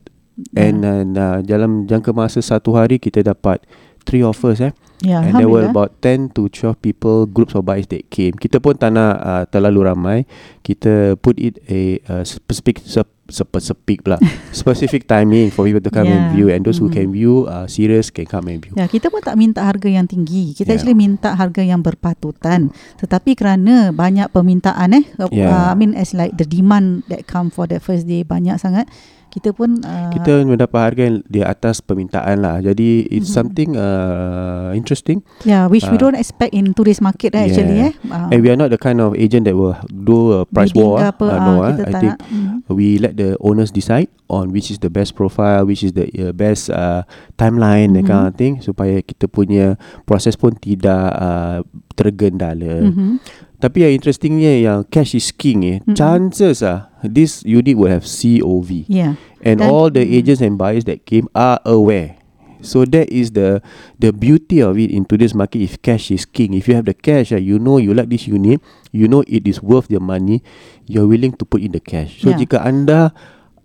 And 0.56 0.80
Ya. 0.82 1.04
uh, 1.04 1.38
dalam 1.44 1.84
jangka 1.84 2.16
masa 2.16 2.40
satu 2.40 2.72
hari 2.72 2.96
kita 2.96 3.20
dapat 3.20 3.60
three 4.08 4.24
offers 4.24 4.64
eh. 4.64 4.72
Ya, 5.00 5.24
And 5.24 5.36
there 5.36 5.48
were 5.48 5.64
Alhamdulillah. 5.64 5.72
about 5.72 5.90
10 6.04 6.28
to 6.36 6.52
12 6.52 6.76
people, 6.80 7.24
groups 7.24 7.56
of 7.56 7.64
buyers 7.64 7.88
that 7.88 8.12
came. 8.12 8.36
Kita 8.36 8.60
pun 8.60 8.76
tak 8.76 8.92
nak 8.92 9.16
uh, 9.16 9.44
terlalu 9.48 9.88
ramai. 9.88 10.18
Kita 10.60 11.16
put 11.16 11.40
it 11.40 11.56
a 11.72 12.00
uh, 12.04 12.20
specific 12.20 12.84
specific 13.30 14.02
pula 14.02 14.18
specific 14.52 15.06
timing 15.06 15.48
for 15.48 15.64
people 15.64 15.80
to 15.80 15.88
come 15.88 16.04
and 16.04 16.30
Yeah. 16.30 16.34
view 16.34 16.46
and 16.50 16.62
those 16.62 16.76
who 16.76 16.86
Mhm. 16.86 16.94
can 16.94 17.06
view 17.10 17.34
uh, 17.46 17.64
serious 17.64 18.10
can 18.10 18.26
come 18.26 18.46
and 18.46 18.60
view. 18.60 18.74
Ya, 18.74 18.84
kita 18.84 19.08
pun 19.08 19.22
tak 19.22 19.34
minta 19.34 19.62
harga 19.62 19.86
yang 19.86 20.04
tinggi. 20.04 20.52
Kita 20.52 20.70
Yeah. 20.70 20.76
actually 20.76 20.94
minta 20.94 21.32
harga 21.32 21.62
yang 21.62 21.80
berpatutan. 21.80 22.74
Tetapi 22.98 23.34
kerana 23.34 23.90
banyak 23.90 24.28
permintaan 24.28 24.92
eh, 24.92 25.04
Yeah. 25.30 25.48
uh, 25.48 25.66
I 25.72 25.74
mean 25.74 25.94
as 25.94 26.12
like 26.12 26.36
the 26.36 26.44
demand 26.44 27.06
that 27.08 27.24
come 27.24 27.48
for 27.48 27.64
the 27.64 27.78
first 27.78 28.04
day 28.04 28.22
banyak 28.22 28.58
sangat, 28.58 28.90
kita 29.30 29.54
pun 29.54 29.78
uh, 29.80 30.10
Kita 30.10 30.42
mendapat 30.42 30.80
harga 30.82 31.02
yang 31.06 31.22
di 31.24 31.40
atas 31.40 31.78
permintaan 31.78 32.42
lah. 32.42 32.58
Jadi 32.58 33.06
it's 33.08 33.30
Mhm. 33.30 33.36
something 33.38 33.70
uh, 33.74 34.74
interesting. 34.74 35.22
yeah, 35.42 35.64
which 35.64 35.86
we 35.86 35.96
uh, 35.96 36.02
don't 36.02 36.18
expect 36.18 36.50
in 36.50 36.74
today's 36.74 36.98
market 36.98 37.32
eh, 37.32 37.46
actually 37.46 37.78
Yeah. 37.78 37.94
eh. 37.96 38.10
Uh, 38.10 38.28
And 38.28 38.38
we 38.42 38.50
are 38.50 38.58
not 38.58 38.68
the 38.68 38.76
kind 38.76 38.98
of 38.98 39.14
agent 39.14 39.46
that 39.46 39.54
will 39.54 39.78
do 39.88 40.34
a 40.34 40.44
price 40.44 40.74
war. 40.74 40.98
apa, 41.00 41.22
Uh, 41.22 41.32
ah, 41.32 41.40
no, 41.40 41.52
kita 41.64 41.82
I 41.86 41.92
think. 41.96 42.14
Mhm. 42.26 42.54
we 42.68 42.98
let 42.98 43.14
the 43.14 43.38
owners 43.38 43.70
decide 43.70 44.10
on 44.26 44.50
which 44.50 44.68
is 44.68 44.78
the 44.78 44.90
best 44.90 45.14
profile, 45.14 45.62
which 45.62 45.80
is 45.80 45.94
the 45.94 46.10
uh, 46.18 46.30
best 46.30 46.66
uh, 46.68 47.06
timeline, 47.34 47.94
that 47.94 48.04
kind 48.04 48.26
of 48.26 48.34
thing, 48.34 48.58
supaya 48.58 48.98
kita 49.00 49.26
punya 49.26 49.78
proses 50.04 50.34
pun 50.34 50.54
tidak 50.54 51.14
uh, 51.14 51.62
tergendala. 51.94 52.90
Mhm. 52.90 53.22
Tapi 53.60 53.84
yang 53.84 53.92
interestingnya 53.92 54.56
yang 54.56 54.88
cash 54.88 55.12
is 55.12 55.30
king 55.30 55.60
eh, 55.62 55.78
Mhm. 55.84 55.92
chances 55.92 56.64
ah 56.64 56.89
this 57.02 57.42
unit 57.44 57.76
will 57.76 57.90
have 57.90 58.04
COV, 58.04 58.84
Yeah. 58.88 59.14
and 59.42 59.60
Dan- 59.60 59.70
all 59.70 59.90
the 59.90 60.04
mm. 60.04 60.12
agents 60.12 60.40
and 60.40 60.56
buyers 60.58 60.84
that 60.84 61.06
came 61.06 61.28
are 61.34 61.60
aware. 61.64 62.16
So 62.60 62.84
that 62.92 63.08
is 63.08 63.32
the 63.32 63.64
the 63.96 64.12
beauty 64.12 64.60
of 64.60 64.76
it 64.76 64.92
in 64.92 65.08
today's 65.08 65.32
market. 65.32 65.64
If 65.64 65.80
cash 65.80 66.12
is 66.12 66.28
king, 66.28 66.52
if 66.52 66.68
you 66.68 66.76
have 66.76 66.84
the 66.84 66.92
cash, 66.92 67.32
ah, 67.32 67.40
you 67.40 67.56
know 67.56 67.80
you 67.80 67.96
like 67.96 68.12
this 68.12 68.28
unit, 68.28 68.60
you 68.92 69.08
know 69.08 69.24
it 69.24 69.48
is 69.48 69.64
worth 69.64 69.88
your 69.88 70.04
money, 70.04 70.44
you're 70.84 71.08
willing 71.08 71.32
to 71.40 71.48
put 71.48 71.64
in 71.64 71.72
the 71.72 71.80
cash. 71.80 72.20
So 72.20 72.28
Yeah. 72.28 72.36
jika 72.36 72.60
anda 72.60 73.16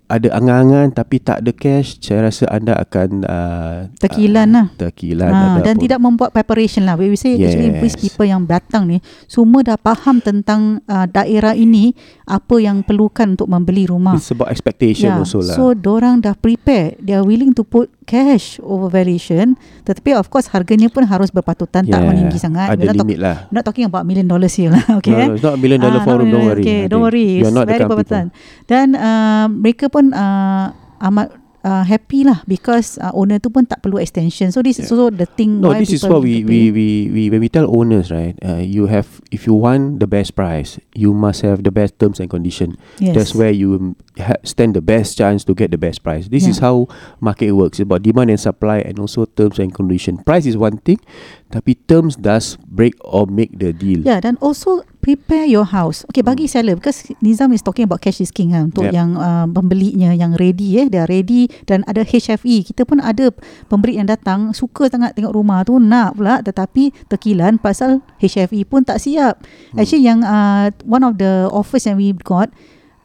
ada 0.07 0.29
angan-angan 0.31 0.91
tapi 0.91 1.17
tak 1.17 1.41
ada 1.41 1.49
cash, 1.49 1.97
saya 1.97 2.25
rasa 2.25 2.45
anda 2.47 2.73
akan 2.73 3.09
uh, 3.21 3.77
Terkilan 3.97 4.47
lah. 4.47 4.65
terkilan 4.71 5.27
Ha, 5.27 5.39
dan 5.59 5.73
ataupun- 5.73 5.81
tidak 5.81 5.99
membuat 5.99 6.29
preparation 6.31 6.83
lah. 6.83 6.93
We 6.93 7.13
say 7.13 7.33
actually 7.35 7.73
these 7.79 7.93
Yes. 7.93 8.03
people 8.05 8.25
yang 8.25 8.43
datang 8.43 8.85
ni 8.85 8.97
semua 9.25 9.61
dah 9.61 9.75
faham 9.75 10.19
tentang 10.19 10.77
uh, 10.85 11.05
daerah 11.05 11.51
ini 11.51 11.97
apa 12.23 12.57
yang 12.57 12.81
perlukan 12.81 13.33
untuk 13.33 13.47
membeli 13.47 13.85
rumah. 13.85 14.13
It's 14.13 14.29
about 14.29 14.49
expectation 14.49 15.09
Yeah. 15.09 15.19
also 15.19 15.39
lah. 15.39 15.53
So 15.53 15.73
dorang 15.73 16.19
dah 16.19 16.33
prepare, 16.33 16.93
they 16.97 17.11
are 17.11 17.21
willing 17.21 17.53
to 17.53 17.63
put 17.63 17.89
cash 18.03 18.61
over 18.61 18.85
valuation. 18.87 19.57
Tetapi 19.81 20.13
of 20.13 20.29
course 20.29 20.45
harganya 20.47 20.87
pun 20.87 21.01
harus 21.03 21.29
berpatutan, 21.29 21.81
tak 21.83 21.97
meninggi 21.99 22.37
sangat. 22.37 22.69
Ada 22.69 22.77
We're 22.77 22.85
not, 22.85 22.95
talk, 22.95 23.01
limit 23.03 23.19
lah. 23.19 23.37
we're 23.43 23.55
not 23.55 23.65
talking 23.65 23.85
about 23.85 24.03
million 24.03 24.25
dollars 24.25 24.53
here 24.53 24.69
lah. 24.69 24.85
Okay. 24.97 25.13
No, 25.15 25.25
no, 25.27 25.33
it's 25.33 25.43
not 25.43 25.57
a 25.57 25.59
million 25.59 25.79
dollar 25.79 25.97
Ah, 25.97 26.05
forum. 26.05 26.21
not 26.23 26.29
Don't 26.29 26.37
million, 26.39 26.49
worry. 26.51 26.63
Okay, 26.63 26.79
don't 26.85 27.03
worry. 27.03 27.27
You're 27.35 27.41
It's 27.43 27.53
not 27.53 27.65
the 27.65 27.71
very 27.71 27.83
berpatutan. 27.83 28.25
Dan 28.63 28.87
uh, 28.93 29.45
mereka 29.49 29.85
pun 29.95 30.11
uh, 30.11 30.75
amat 30.99 31.31
uh, 31.63 31.81
happy 31.81 32.21
lah 32.27 32.43
because 32.45 33.01
uh, 33.01 33.09
owner 33.15 33.39
tu 33.41 33.49
pun 33.49 33.63
tak 33.65 33.79
perlu 33.81 33.97
extension. 33.97 34.51
So 34.51 34.61
this 34.61 34.77
is 34.77 34.91
also 34.91 35.09
the 35.09 35.25
thing 35.25 35.63
No, 35.63 35.71
why 35.73 35.79
this 35.81 35.95
is 35.95 36.03
what 36.05 36.21
we, 36.21 36.43
we, 36.45 36.69
we, 36.69 36.87
we, 37.09 37.21
when 37.31 37.39
we 37.41 37.49
tell 37.49 37.65
owners, 37.71 38.11
right, 38.13 38.37
uh, 38.45 38.61
you 38.61 38.85
have, 38.85 39.07
if 39.31 39.47
you 39.49 39.55
want 39.57 39.97
the 40.03 40.05
best 40.05 40.35
price, 40.37 40.77
you 40.93 41.09
must 41.15 41.41
have 41.41 41.63
the 41.65 41.71
best 41.73 41.97
terms 41.97 42.19
and 42.19 42.29
condition. 42.29 42.77
yes. 43.01 43.15
That's 43.15 43.33
where 43.33 43.49
you 43.49 43.95
ha- 44.19 44.37
stand 44.45 44.75
the 44.75 44.83
best 44.85 45.17
chance 45.17 45.41
to 45.49 45.55
get 45.57 45.71
the 45.71 45.81
best 45.81 46.03
price. 46.05 46.29
This 46.29 46.45
is 46.45 46.61
Yeah. 46.61 46.69
how 46.69 46.75
market 47.17 47.57
works. 47.57 47.81
It's 47.81 47.87
about 47.89 48.05
demand 48.05 48.29
and 48.29 48.39
supply 48.39 48.85
and 48.85 48.99
also 49.01 49.25
terms 49.25 49.57
and 49.57 49.73
condition. 49.73 50.21
Price 50.21 50.45
is 50.45 50.53
one 50.55 50.77
thing, 50.85 51.01
tapi 51.49 51.73
terms 51.89 52.13
does 52.19 52.61
break 52.69 52.93
or 53.01 53.25
make 53.25 53.57
the 53.57 53.73
deal. 53.73 54.05
Yeah, 54.05 54.21
dan 54.21 54.37
also 54.37 54.85
prepare 55.05 55.45
your 55.45 55.69
house. 55.69 56.01
Okay, 56.09 56.25
bagi 56.25 56.49
seller 56.49 56.73
because 56.73 57.05
Nizam 57.21 57.53
is 57.53 57.61
talking 57.61 57.85
about 57.85 58.01
cash 58.01 58.17
is 58.17 58.33
king 58.33 58.49
kan 58.49 58.73
untuk 58.73 58.89
Hmm. 58.89 58.89
Yep. 58.89 58.97
yang 58.97 59.09
uh, 59.21 59.45
pembelinya 59.45 60.09
yang 60.17 60.33
ready 60.33 60.81
eh, 60.81 60.89
are 60.89 61.05
ready 61.05 61.45
dan 61.69 61.85
ada 61.85 62.01
HFE. 62.01 62.65
Kita 62.65 62.89
pun 62.89 62.97
ada 62.97 63.29
pembeli 63.69 64.01
yang 64.01 64.09
datang 64.09 64.49
suka 64.57 64.89
sangat 64.89 65.13
tengok 65.13 65.37
rumah 65.37 65.61
tu 65.61 65.77
nak 65.77 66.17
pula 66.17 66.41
tetapi 66.41 66.89
terkilan 67.05 67.61
pasal 67.61 68.01
HFE 68.17 68.65
pun 68.65 68.81
tak 68.81 68.97
siap. 68.97 69.37
Hmm. 69.45 69.77
Actually 69.77 70.09
yang 70.09 70.25
uh, 70.25 70.73
one 70.89 71.05
of 71.05 71.21
the 71.21 71.45
offers 71.53 71.85
yang 71.85 72.01
we 72.01 72.09
got 72.25 72.49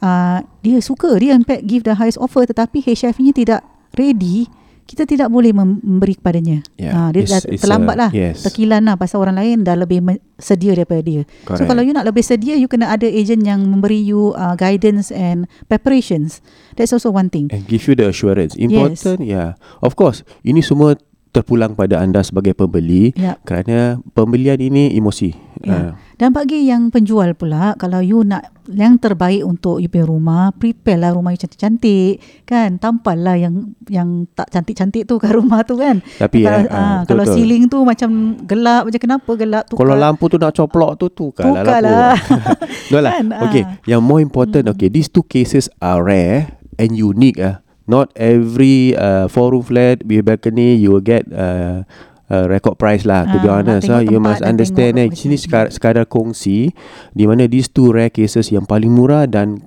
uh, 0.00 0.40
dia 0.64 0.80
suka 0.80 1.20
dia 1.20 1.36
in 1.36 1.44
fact 1.44 1.68
give 1.68 1.84
the 1.84 2.00
highest 2.00 2.16
offer 2.16 2.48
tetapi 2.48 2.80
HFE-nya 2.80 3.36
tidak 3.36 3.60
ready 4.00 4.48
kita 4.82 5.04
tidak 5.04 5.28
boleh 5.28 5.50
mem- 5.50 5.80
memberi 5.80 6.14
kepadanya. 6.14 6.62
Yeah, 6.74 6.92
Ah, 6.92 7.08
dia 7.10 7.22
dah 7.22 7.38
it's- 7.38 7.48
it's 7.48 7.62
terlambat 7.62 7.94
a- 7.94 8.00
lah. 8.00 8.10
yes. 8.10 8.42
Terkilan 8.42 8.82
lah 8.82 8.94
pasal 8.94 9.20
orang 9.20 9.36
lain 9.36 9.56
dah 9.60 9.74
lebih 9.74 10.00
sedia 10.36 10.72
daripada 10.72 11.00
dia. 11.00 11.22
So 11.44 11.52
Correct. 11.54 11.68
kalau 11.68 11.82
you 11.82 11.90
nak 11.90 12.04
lebih 12.04 12.20
sedia 12.20 12.54
you 12.54 12.66
kena 12.66 12.88
ada 12.88 13.04
agent 13.04 13.42
yang 13.42 13.60
memberi 13.62 13.98
you 13.98 14.32
uh, 14.32 14.54
guidance 14.54 15.08
and 15.08 15.44
preparations. 15.66 16.40
That's 16.74 16.90
also 16.90 17.08
one 17.08 17.28
thing. 17.28 17.48
and 17.48 17.64
give 17.64 17.84
you 17.84 17.94
the 17.94 18.06
assurance. 18.06 18.54
Important, 18.54 19.20
yeah. 19.20 19.54
Of 19.78 19.94
course, 19.94 20.22
ini 20.40 20.60
semua 20.60 20.96
terpulang 21.30 21.72
pada 21.72 21.96
anda 21.96 22.20
sebagai 22.20 22.52
pembeli 22.52 23.14
Ya. 23.14 23.38
kerana 23.40 24.02
pembelian 24.10 24.58
ini 24.58 24.90
emosi. 24.92 25.30
Ya. 25.60 25.70
Uh, 25.70 25.92
Dan 26.16 26.32
bagi 26.32 26.64
yang 26.64 26.88
penjual 26.88 27.32
pula 27.32 27.72
kalau 27.74 27.98
you 27.98 28.20
nak 28.20 28.48
yang 28.66 28.96
terbaik 28.96 29.40
untuk 29.40 29.78
you 29.78 29.86
punya 29.86 30.04
rumah, 30.04 30.44
prepare 30.52 30.98
lah 30.98 31.10
rumah 31.10 31.30
you 31.30 31.38
cantik-cantik 31.38 32.18
kan. 32.44 32.76
Tampal 32.76 33.16
lah 33.16 33.36
yang 33.36 33.54
yang 33.86 34.26
tak 34.28 34.50
cantik-cantik 34.50 35.04
tu 35.04 35.16
kat 35.16 35.30
rumah 35.38 35.62
tu 35.62 35.74
kan. 35.74 36.02
tapi 36.16 36.42
kalau, 36.42 36.58
eh, 36.58 36.66
ah, 36.66 36.74
ah, 36.74 36.98
kalau 37.02 37.22
betul-betul. 37.22 37.34
ceiling 37.36 37.64
tu 37.66 37.78
macam 37.80 38.10
gelap 38.42 38.82
macam 38.84 39.00
kenapa 39.00 39.30
gelap 39.34 39.62
tu 39.64 39.74
Kalau 39.74 39.94
lampu 39.94 40.24
tu 40.26 40.36
nak 40.36 40.52
coplok 40.52 40.90
tu 40.96 41.06
tukar 41.08 41.46
lah 41.46 41.62
lampu. 41.62 41.84
lah. 41.84 42.14
no 42.90 42.98
lah. 42.98 43.12
Kan, 43.12 43.26
Okay, 43.42 43.62
ah. 43.62 43.78
yang 43.86 44.00
more 44.00 44.18
important, 44.18 44.66
okay, 44.66 44.86
these 44.86 45.06
two 45.06 45.22
cases 45.22 45.70
are 45.78 46.00
rare 46.00 46.50
and 46.74 46.92
unique. 46.92 47.38
Ah, 47.38 47.62
Not 47.90 48.14
every 48.14 48.94
uh, 48.94 49.26
four 49.26 49.50
room 49.50 49.66
flat 49.66 50.06
with 50.06 50.22
balcony 50.22 50.78
you 50.78 50.94
will 50.94 51.02
get 51.02 51.26
uh, 51.34 51.82
uh, 52.30 52.46
record 52.46 52.78
price 52.78 53.02
lah. 53.02 53.26
to 53.26 53.36
be 53.42 53.50
Ah, 53.50 53.58
honest, 53.60 53.90
tengok 53.90 53.98
ah, 53.98 54.06
you 54.06 54.18
must 54.22 54.42
understand. 54.46 54.94
Eh, 55.02 55.10
sini 55.10 55.34
sekadar, 55.34 55.74
sekadar 55.74 56.06
kongsi 56.06 56.70
di 57.10 57.24
mana 57.26 57.50
these 57.50 57.66
two 57.66 57.90
rare 57.90 58.14
cases 58.14 58.54
yang 58.54 58.62
paling 58.62 58.94
murah 58.94 59.26
dan 59.26 59.66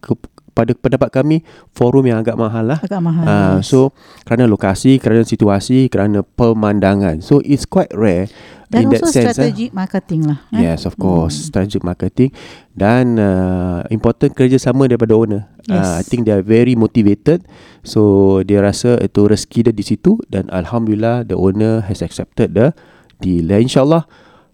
ke, 0.00 0.16
pada 0.56 0.74
pendapat 0.74 1.12
kami 1.14 1.36
forum 1.70 2.02
yang 2.08 2.18
agak 2.18 2.34
mahal 2.34 2.64
lah. 2.66 2.80
agak 2.82 2.98
mahal. 2.98 3.24
Ah, 3.28 3.36
yes. 3.60 3.70
so 3.70 3.92
kerana 4.24 4.48
lokasi, 4.48 4.98
kerana 4.98 5.22
situasi, 5.22 5.86
kerana 5.86 6.24
pemandangan. 6.24 7.20
So 7.22 7.38
it's 7.44 7.68
quite 7.68 7.92
rare 7.94 8.26
dan 8.68 8.84
in 8.84 8.88
that 8.92 9.00
also 9.00 9.12
sense. 9.12 9.26
eh. 9.26 9.32
strategic 9.34 9.70
marketing 9.72 10.20
lah. 10.28 10.38
eh. 10.52 10.60
Yes, 10.62 10.84
of 10.84 10.94
course. 10.96 11.34
Hmm. 11.34 11.46
Strategic 11.48 11.82
marketing 11.82 12.30
dan 12.72 13.16
uh, 13.16 13.82
important 13.88 14.32
kerjasama 14.32 14.86
daripada 14.86 15.16
owner. 15.16 15.48
Yes. 15.64 15.84
Uh, 15.84 15.94
I 16.00 16.04
think 16.04 16.24
they 16.24 16.32
are 16.32 16.44
very 16.44 16.76
motivated. 16.76 17.44
So 17.82 18.40
dia 18.44 18.60
rasa 18.60 19.00
itu 19.00 19.24
rezeki 19.24 19.68
dia 19.68 19.74
di 19.74 19.84
situ 19.84 20.20
dan 20.28 20.48
alhamdulillah 20.52 21.24
the 21.24 21.36
owner 21.36 21.80
has 21.88 22.04
accepted 22.04 22.52
the 22.52 22.76
deal. 23.18 23.48
Dan 23.48 23.64
insyaallah 23.64 24.04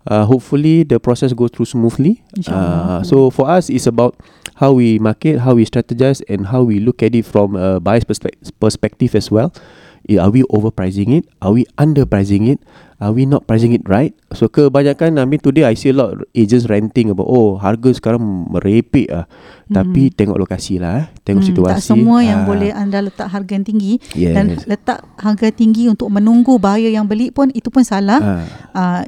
uh, 0.07 0.25
hopefully 0.25 0.87
the 0.87 1.03
process 1.03 1.35
go 1.35 1.51
through 1.51 1.67
smoothly. 1.67 2.23
Uh, 2.47 3.03
so 3.03 3.31
for 3.31 3.51
us 3.51 3.67
it's 3.67 3.87
about 3.87 4.15
how 4.63 4.71
we 4.71 5.03
market, 5.03 5.43
how 5.43 5.59
we 5.59 5.67
strategize 5.67 6.23
and 6.31 6.55
how 6.55 6.63
we 6.63 6.79
look 6.79 7.03
at 7.03 7.11
it 7.11 7.27
from 7.27 7.59
a 7.59 7.83
buyer's 7.83 8.07
perspe- 8.07 8.39
perspective 8.63 9.19
as 9.19 9.27
well. 9.27 9.51
Eh, 10.05 10.21
Are 10.21 10.29
we 10.31 10.45
overpricing 10.53 11.17
it? 11.17 11.25
Are 11.41 11.51
we 11.51 11.65
underpricing 11.75 12.47
it? 12.47 12.61
Are 12.97 13.11
we 13.11 13.25
not 13.25 13.45
pricing 13.45 13.71
it 13.71 13.83
right? 13.85 14.15
So 14.31 14.47
kebanyakan 14.47 15.19
I 15.19 15.25
mean 15.25 15.39
today 15.39 15.63
I 15.63 15.75
see 15.75 15.91
a 15.91 15.97
lot 15.97 16.15
agents 16.31 16.67
renting 16.67 17.11
about 17.11 17.27
oh 17.27 17.59
harga 17.59 17.91
sekarang 17.91 18.23
merepek 18.49 19.11
ah. 19.11 19.27
Tapi 19.65 20.13
tengok 20.13 20.37
lokasi 20.37 20.79
lah 20.79 21.03
eh. 21.03 21.07
Tengok 21.23 21.41
Hmm, 21.41 21.51
situasi. 21.51 21.73
Tak 21.75 21.83
semua 21.83 22.19
yang 22.21 22.43
Ah, 22.43 22.47
boleh 22.47 22.71
anda 22.71 23.01
letak 23.01 23.27
harga 23.27 23.53
yang 23.53 23.65
tinggi 23.65 23.99
Yes. 24.13 24.35
dan 24.35 24.45
letak 24.65 24.99
harga 25.17 25.49
tinggi 25.51 25.89
untuk 25.89 26.07
menunggu 26.09 26.57
buyer 26.57 26.89
yang 26.89 27.05
beli 27.05 27.31
pun 27.31 27.51
itu 27.51 27.67
pun 27.69 27.83
salah. 27.83 28.21
ah. 28.21 28.43
Uh, 28.73 29.03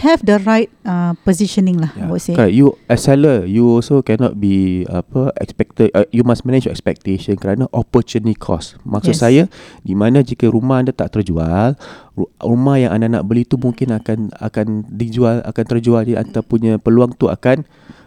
have 0.00 0.22
the 0.22 0.38
right 0.40 0.68
uh, 0.82 1.12
positioning 1.20 1.76
lah 1.76 1.90
I 1.92 2.00
Yeah. 2.00 2.08
would 2.08 2.20
say 2.20 2.32
Correct. 2.32 2.52
You 2.52 2.66
as 2.86 3.02
seller, 3.02 3.44
you 3.44 3.66
also 3.68 4.00
cannot 4.00 4.36
be 4.36 4.84
apa 4.86 5.32
expected. 5.36 5.90
Uh, 5.90 6.06
you 6.08 6.22
must 6.22 6.42
manage 6.42 6.64
your 6.64 6.72
expectation 6.72 7.34
kerana 7.34 7.66
opportunity 7.70 8.32
cost. 8.32 8.76
Maksud 8.82 9.10
Yes. 9.10 9.20
saya, 9.20 9.42
di 9.80 9.92
mana 9.92 10.20
jika 10.20 10.46
rumah 10.46 10.78
anda 10.78 10.90
tak 10.90 11.12
terjual, 11.12 11.74
ru- 12.12 12.30
rumah 12.38 12.76
yang 12.76 12.92
anda 12.92 13.10
nak 13.10 13.24
beli 13.24 13.42
tu 13.42 13.56
mungkin 13.56 13.92
akan 13.92 14.32
akan 14.34 14.66
dijual, 14.88 15.42
akan 15.42 15.64
terjual. 15.66 16.02
Jadi 16.02 16.16
anda 16.16 16.40
punya 16.40 16.76
peluang 16.76 17.12
tu 17.12 17.26
akan 17.26 17.64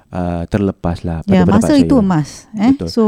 uh, 0.09 0.43
terlepas 0.45 1.01
lah. 1.01 1.21
pada 1.21 1.29
Ya, 1.29 1.43
pendapat 1.43 1.61
masa 1.61 1.73
saya. 1.73 1.83
itu 1.83 1.95
emas. 1.95 2.29
Eh? 2.53 2.71
Betul. 2.73 2.87
So, 2.87 3.03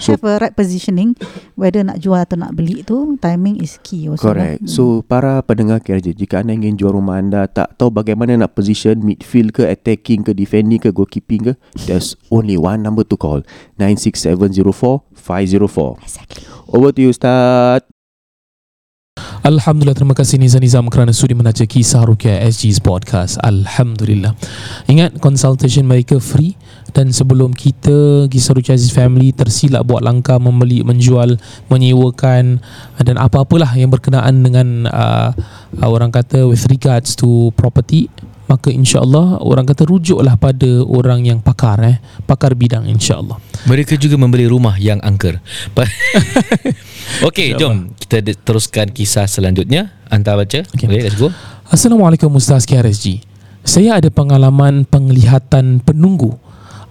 So- 0.00 0.18
have 0.18 0.26
a 0.26 0.42
right 0.42 0.54
positioning 0.54 1.14
whether 1.54 1.86
nak 1.86 2.02
jual 2.02 2.18
atau 2.18 2.34
nak 2.34 2.54
beli 2.58 2.82
tu 2.82 3.14
timing 3.22 3.62
is 3.62 3.78
key 3.86 4.10
also. 4.10 4.30
Correct. 4.30 4.62
Lah. 4.62 4.70
So 4.70 5.06
para 5.06 5.38
pendengar 5.46 5.82
KRJ, 5.82 6.18
jika 6.18 6.42
anda 6.42 6.54
ingin 6.54 6.74
jual 6.74 6.98
rumah 6.98 7.22
anda 7.22 7.46
tak 7.46 7.78
tahu 7.78 7.94
bagaimana 7.94 8.34
nak 8.34 8.58
position 8.58 9.02
midfield 9.06 9.54
ke 9.54 9.66
attacking 9.66 10.26
ke 10.26 10.34
defending 10.34 10.82
ke 10.82 10.90
goalkeeping 10.90 11.50
ke, 11.50 11.52
there's 11.86 12.18
only 12.34 12.58
one 12.58 12.82
number 12.82 13.06
to 13.06 13.14
call. 13.14 13.42
96704 13.78 15.14
Exactly. 16.02 16.42
Over 16.68 16.90
to 16.92 17.00
you 17.02 17.10
Ustaz. 17.14 17.86
Alhamdulillah 19.44 19.92
terima 19.92 20.16
kasih 20.16 20.40
Nizam 20.40 20.58
Nizam 20.64 20.88
kerana 20.88 21.12
sudi 21.12 21.36
menaja 21.36 21.68
kisah 21.68 22.02
Rukia 22.02 22.42
SG's 22.48 22.80
podcast 22.80 23.36
Alhamdulillah 23.44 24.32
Ingat 24.88 25.20
consultation 25.20 25.84
mereka 25.84 26.16
free 26.16 26.56
Dan 26.94 27.10
sebelum 27.10 27.50
kita 27.50 28.30
Kisah 28.30 28.54
Rukia 28.54 28.78
Aziz 28.78 28.94
Family 28.94 29.34
tersilap 29.34 29.82
buat 29.82 30.00
langkah 30.00 30.38
Membeli, 30.38 30.86
menjual, 30.86 31.36
menyewakan 31.66 32.62
Dan 33.02 33.18
apa-apalah 33.18 33.74
yang 33.74 33.90
berkenaan 33.90 34.46
dengan 34.46 34.86
uh, 34.86 35.34
uh, 35.82 35.88
Orang 35.90 36.14
kata 36.14 36.46
with 36.46 36.62
regards 36.70 37.18
to 37.18 37.50
property 37.58 38.06
Maka 38.46 38.70
insyaAllah 38.70 39.42
orang 39.42 39.66
kata 39.66 39.88
rujuklah 39.88 40.38
pada 40.38 40.86
orang 40.86 41.26
yang 41.26 41.42
pakar 41.42 41.82
eh 41.82 41.98
Pakar 42.30 42.54
bidang 42.54 42.86
insyaAllah 42.86 43.42
Mereka 43.66 43.98
juga 43.98 44.20
membeli 44.20 44.44
rumah 44.44 44.76
yang 44.76 45.00
angker. 45.00 45.40
Okey, 47.28 47.56
jom 47.56 47.96
kita 47.96 48.20
teruskan 48.44 48.92
kisah 48.92 49.24
selanjutnya. 49.24 49.96
Anta 50.12 50.36
baca. 50.36 50.60
Okey, 50.76 50.84
okay, 50.84 51.00
let's 51.08 51.16
go. 51.16 51.32
Assalamualaikum 51.72 52.28
Ustaz 52.36 52.68
KRSG 52.68 53.24
Saya 53.64 53.96
ada 53.96 54.12
pengalaman 54.12 54.84
penglihatan 54.84 55.80
penunggu 55.80 56.36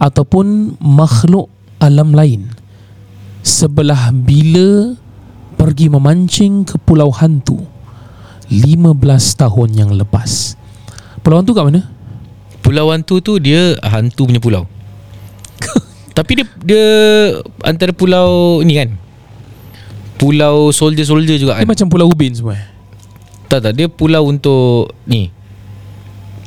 Ataupun 0.03 0.75
makhluk 0.83 1.47
alam 1.79 2.11
lain 2.11 2.51
Sebelah 3.39 4.11
bila 4.11 4.99
pergi 5.55 5.87
memancing 5.87 6.67
ke 6.67 6.75
Pulau 6.75 7.07
Hantu 7.15 7.63
15 8.51 8.99
tahun 9.39 9.69
yang 9.71 9.89
lepas 9.95 10.59
Pulau 11.23 11.39
Hantu 11.39 11.55
kat 11.55 11.63
mana? 11.63 11.81
Pulau 12.63 12.91
Hantu 12.91 13.19
tu 13.19 13.39
dia 13.43 13.75
hantu 13.83 14.23
punya 14.23 14.39
pulau. 14.39 14.63
Tapi 16.17 16.31
dia 16.39 16.45
dia 16.63 16.85
antara 17.63 17.91
pulau 17.91 18.59
ni 18.63 18.79
kan. 18.79 18.95
Pulau 20.15 20.71
soldier-soldier 20.71 21.35
juga 21.35 21.59
Dia 21.59 21.63
kan. 21.63 21.71
macam 21.75 21.87
Pulau 21.91 22.07
Ubin 22.07 22.31
semua 22.31 22.55
eh? 22.55 22.67
Tak 23.51 23.59
tak 23.67 23.73
dia 23.75 23.91
pulau 23.91 24.27
untuk 24.31 24.95
ni. 25.03 25.27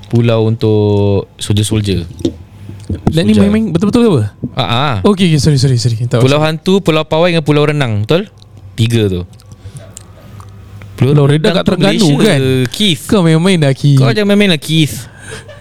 Pulau 0.08 0.48
untuk 0.48 1.28
soldier-soldier. 1.36 2.08
Dan 2.86 3.26
ni 3.26 3.34
Soldier. 3.34 3.50
main-main 3.50 3.74
betul-betul 3.74 4.02
ke 4.02 4.08
apa? 4.10 4.24
Ah, 4.54 4.62
ah. 4.62 4.94
Okay, 5.02 5.26
okay 5.26 5.38
sorry 5.42 5.58
sorry 5.58 5.76
sorry 5.76 5.98
tak 6.06 6.22
Pulau 6.22 6.38
Hantu, 6.38 6.78
Pulau 6.78 7.02
Pawai 7.02 7.34
dengan 7.34 7.42
Pulau 7.42 7.66
Renang, 7.66 8.06
betul? 8.06 8.30
Tiga 8.78 9.10
tu. 9.10 9.26
Pulau 10.96 11.26
Renang 11.26 11.60
kat 11.60 11.64
Terengganu 11.66 12.08
kan? 12.22 12.40
Keith. 12.70 13.02
Kau 13.10 13.20
main-main 13.26 13.58
dah 13.60 13.74
Ki 13.74 13.98
Kau 13.98 14.08
jangan 14.14 14.32
main-main 14.32 14.54
lah 14.54 14.60
Keith. 14.62 15.10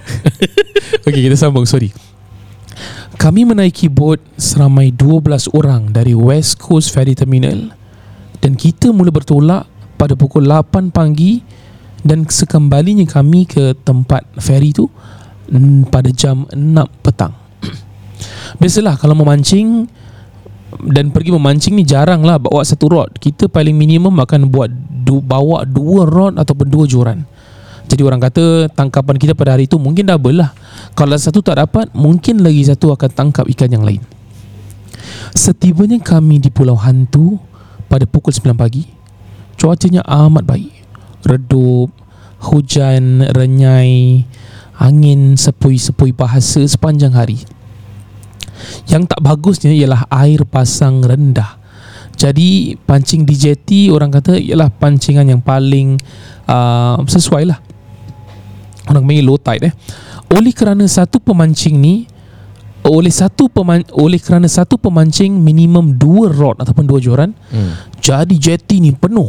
Okey 1.10 1.22
kita 1.26 1.34
sambung 1.34 1.66
sorry 1.66 1.90
Kami 3.18 3.42
menaiki 3.48 3.90
bot 3.90 4.22
seramai 4.38 4.94
12 4.94 5.50
orang 5.58 5.90
dari 5.90 6.14
West 6.14 6.62
Coast 6.62 6.94
Ferry 6.94 7.18
Terminal 7.18 7.74
dan 8.44 8.54
kita 8.54 8.94
mula 8.94 9.10
bertolak 9.10 9.66
pada 9.98 10.14
pukul 10.14 10.46
8 10.46 10.94
pagi 10.94 11.42
dan 12.06 12.28
sekembalinya 12.30 13.08
kami 13.10 13.50
ke 13.50 13.74
tempat 13.82 14.28
ferry 14.38 14.70
tu 14.76 14.86
pada 15.90 16.10
jam 16.10 16.46
6 16.50 17.06
petang. 17.06 17.34
Biasalah 18.58 18.96
kalau 18.96 19.14
memancing 19.18 19.90
dan 20.76 21.12
pergi 21.14 21.32
memancing 21.32 21.74
ni 21.76 21.88
jarang 21.88 22.24
lah 22.24 22.40
bawa 22.42 22.64
satu 22.66 22.92
rod. 22.92 23.12
Kita 23.16 23.48
paling 23.48 23.76
minimum 23.76 24.16
akan 24.20 24.52
buat 24.52 24.70
du, 25.06 25.22
bawa 25.24 25.64
dua 25.64 26.08
rod 26.08 26.36
ataupun 26.36 26.68
dua 26.68 26.86
joran. 26.90 27.24
Jadi 27.86 28.02
orang 28.02 28.18
kata 28.18 28.74
tangkapan 28.74 29.16
kita 29.22 29.38
pada 29.38 29.54
hari 29.54 29.70
itu 29.70 29.78
mungkin 29.78 30.10
double 30.10 30.42
lah. 30.42 30.52
Kalau 30.98 31.14
satu 31.16 31.46
tak 31.46 31.62
dapat, 31.62 31.94
mungkin 31.94 32.42
lagi 32.42 32.66
satu 32.66 32.90
akan 32.90 33.10
tangkap 33.14 33.46
ikan 33.46 33.70
yang 33.70 33.86
lain. 33.86 34.02
Setibanya 35.38 36.02
kami 36.02 36.42
di 36.42 36.50
Pulau 36.50 36.74
Hantu 36.74 37.38
pada 37.86 38.10
pukul 38.10 38.34
9 38.34 38.58
pagi, 38.58 38.90
cuacanya 39.54 40.02
amat 40.02 40.44
baik. 40.50 40.74
Redup, 41.30 41.94
hujan, 42.42 43.30
renyai, 43.34 44.26
angin 44.80 45.40
sepui-sepui 45.40 46.12
bahasa 46.12 46.64
sepanjang 46.66 47.16
hari. 47.16 47.40
Yang 48.88 49.12
tak 49.12 49.20
bagusnya 49.22 49.72
ialah 49.72 50.08
air 50.10 50.44
pasang 50.48 51.04
rendah. 51.04 51.60
Jadi 52.16 52.80
pancing 52.80 53.28
di 53.28 53.36
jeti 53.36 53.92
orang 53.92 54.08
kata 54.08 54.40
ialah 54.40 54.72
pancingan 54.72 55.28
yang 55.28 55.44
paling 55.44 56.00
uh, 56.48 56.96
sesuai 57.04 57.44
lah. 57.44 57.60
Orang 58.88 59.04
panggil 59.04 59.26
low 59.28 59.36
tide 59.36 59.68
eh. 59.70 59.74
Oleh 60.32 60.56
kerana 60.56 60.88
satu 60.88 61.20
pemancing 61.20 61.76
ni 61.76 62.08
oleh 62.86 63.10
satu 63.10 63.50
peman, 63.50 63.82
oleh 63.98 64.22
kerana 64.22 64.46
satu 64.46 64.78
pemancing 64.78 65.34
minimum 65.34 65.98
dua 65.98 66.30
rod 66.30 66.62
ataupun 66.62 66.86
dua 66.86 67.02
joran 67.02 67.34
Hmm. 67.50 67.74
jadi 67.98 68.36
jeti 68.38 68.78
ni 68.78 68.94
penuh 68.94 69.26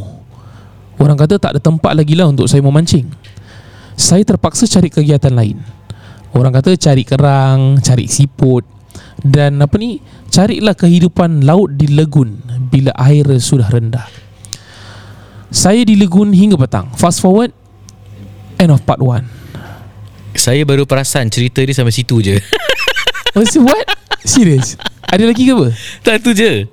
Orang 0.96 1.16
kata 1.16 1.36
tak 1.36 1.56
ada 1.56 1.60
tempat 1.60 1.92
lagi 1.92 2.16
lah 2.16 2.28
untuk 2.28 2.48
saya 2.48 2.60
memancing 2.60 3.08
Saya 3.96 4.22
terpaksa 4.28 4.68
cari 4.68 4.92
kegiatan 4.92 5.32
lain 5.32 5.58
Orang 6.36 6.52
kata 6.52 6.76
cari 6.76 7.02
kerang, 7.02 7.80
cari 7.80 8.06
siput 8.06 8.62
Dan 9.24 9.64
apa 9.64 9.74
ni, 9.80 9.98
carilah 10.28 10.76
kehidupan 10.76 11.48
laut 11.48 11.74
di 11.74 11.88
legun 11.88 12.36
Bila 12.68 12.92
air 13.00 13.24
sudah 13.40 13.72
rendah 13.72 14.04
Saya 15.48 15.80
di 15.82 15.96
legun 15.96 16.36
hingga 16.36 16.60
petang 16.60 16.92
Fast 16.92 17.24
forward 17.24 17.50
End 18.60 18.68
of 18.68 18.84
part 18.84 19.00
1 19.00 20.36
Saya 20.36 20.68
baru 20.68 20.84
perasan 20.84 21.32
cerita 21.32 21.64
dia 21.64 21.72
sampai 21.72 21.96
situ 21.96 22.20
je. 22.20 22.36
Oh, 23.36 23.44
so 23.44 23.60
what? 23.64 23.84
Serius? 24.24 24.80
Ada 25.04 25.28
lagi 25.28 25.44
ke 25.44 25.52
apa? 25.52 25.68
tak 26.00 26.24
tu 26.24 26.32
je. 26.32 26.64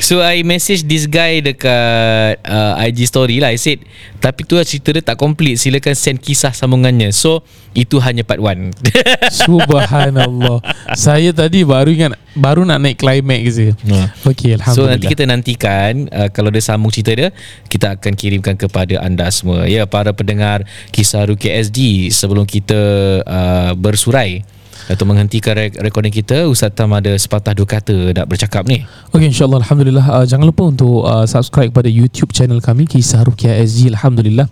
So 0.00 0.18
I 0.18 0.42
message 0.42 0.88
this 0.88 1.06
guy 1.06 1.44
dekat 1.44 2.42
uh, 2.42 2.74
IG 2.80 3.06
story 3.06 3.38
lah. 3.38 3.54
I 3.54 3.60
said 3.60 3.84
Tapi 4.18 4.46
tu 4.46 4.58
lah 4.58 4.66
cerita 4.66 4.90
dia 4.94 5.02
tak 5.04 5.18
complete. 5.18 5.58
Silakan 5.58 5.94
send 5.94 6.18
kisah 6.18 6.50
sambungannya. 6.50 7.14
So 7.14 7.44
itu 7.72 7.96
hanya 8.04 8.20
part 8.20 8.36
1 8.36 8.72
Subhanallah. 9.44 10.60
Saya 10.92 11.32
tadi 11.32 11.64
baru 11.64 11.88
ingat 11.88 12.20
Baru 12.36 12.68
nak 12.68 12.84
naik 12.84 13.00
climax 13.00 13.56
je. 13.56 13.72
Ha. 13.72 14.12
Okey 14.28 14.60
Alhamdulillah 14.60 14.76
So 14.76 14.80
nanti 14.88 15.06
kita 15.08 15.24
nantikan 15.24 16.08
uh, 16.12 16.28
Kalau 16.28 16.52
dia 16.52 16.60
sambung 16.60 16.92
cerita 16.92 17.12
dia 17.16 17.28
Kita 17.68 17.96
akan 17.96 18.12
kirimkan 18.12 18.60
kepada 18.60 19.00
anda 19.00 19.28
semua. 19.32 19.64
Ya 19.64 19.88
para 19.88 20.12
pendengar 20.12 20.68
Kisah 20.92 21.24
Ruki 21.24 21.48
SG 21.48 22.12
Sebelum 22.12 22.44
kita 22.44 22.80
uh, 23.24 23.72
bersurai 23.72 24.44
Atau 24.90 25.06
menghentikan 25.06 25.54
re- 25.54 25.74
recording 25.78 26.10
kita 26.10 26.50
Ustaz 26.50 26.74
Tam 26.74 26.90
ada 26.96 27.14
sepatah 27.14 27.54
dua 27.54 27.66
kata 27.66 28.14
Nak 28.16 28.26
bercakap 28.26 28.66
ni. 28.66 28.82
Okey 29.14 29.30
insyaAllah 29.30 29.62
Alhamdulillah. 29.62 30.06
Uh, 30.06 30.24
Jangan 30.26 30.46
lupa 30.48 30.66
untuk 30.70 31.06
uh, 31.06 31.26
subscribe 31.28 31.70
pada 31.70 31.86
YouTube 31.86 32.34
channel 32.34 32.58
kami 32.58 32.90
Kisah 32.90 33.22
Rukia 33.22 33.54
SG 33.62 33.94
Alhamdulillah. 33.94 34.50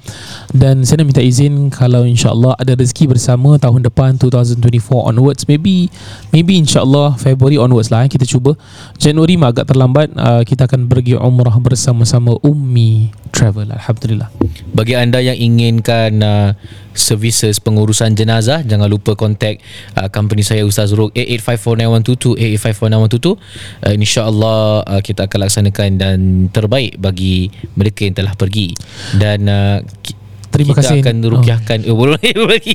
Dan 0.54 0.86
saya 0.86 1.02
nak 1.02 1.14
minta 1.14 1.22
izin 1.24 1.70
Kalau 1.74 2.06
insyaAllah 2.06 2.54
ada 2.58 2.78
rezeki 2.78 3.10
bersama 3.10 3.58
Tahun 3.58 3.80
depan 3.82 4.18
2024 4.20 5.10
onwards 5.10 5.46
Maybe 5.50 5.90
Maybe 6.30 6.60
insyaAllah 6.60 7.18
February 7.18 7.58
onwards 7.58 7.90
lah 7.90 8.06
eh, 8.06 8.10
Kita 8.10 8.22
cuba. 8.28 8.54
Januari 9.00 9.34
mah 9.34 9.50
agak 9.50 9.70
terlambat 9.70 10.14
uh, 10.14 10.42
Kita 10.46 10.70
akan 10.70 10.86
pergi 10.86 11.18
umrah 11.18 11.57
bersama-sama 11.59 12.38
Ummi 12.44 13.11
Travel 13.30 13.70
Alhamdulillah. 13.70 14.28
Bagi 14.74 14.98
anda 14.98 15.22
yang 15.22 15.38
inginkan 15.38 16.18
uh, 16.20 16.50
services 16.92 17.62
pengurusan 17.62 18.18
jenazah 18.18 18.66
jangan 18.66 18.90
lupa 18.90 19.14
kontak 19.14 19.62
uh, 19.94 20.11
company 20.20 20.44
saya 20.44 20.68
Ustaz 20.68 20.92
Ruk 20.92 21.16
88549122 21.16 22.36
88549122 22.60 23.32
uh, 23.32 23.94
insyaallah 23.96 24.84
uh, 24.84 25.00
kita 25.00 25.24
akan 25.24 25.38
laksanakan 25.48 25.88
dan 25.96 26.18
terbaik 26.52 27.00
bagi 27.00 27.48
mereka 27.72 28.04
yang 28.04 28.12
telah 28.12 28.36
pergi 28.36 28.76
dan 29.16 29.48
uh, 29.48 29.80
ki- 30.04 30.20
Terima 30.50 30.74
kita 30.74 30.82
kasih. 30.82 31.00
akan 31.00 31.16
rukyahkan 31.24 31.78
oh. 31.88 31.94
belum 31.96 32.48
lagi 32.50 32.74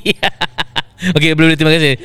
Okey 0.96 1.36
belum 1.36 1.52
terima 1.60 1.76
kasih. 1.76 2.00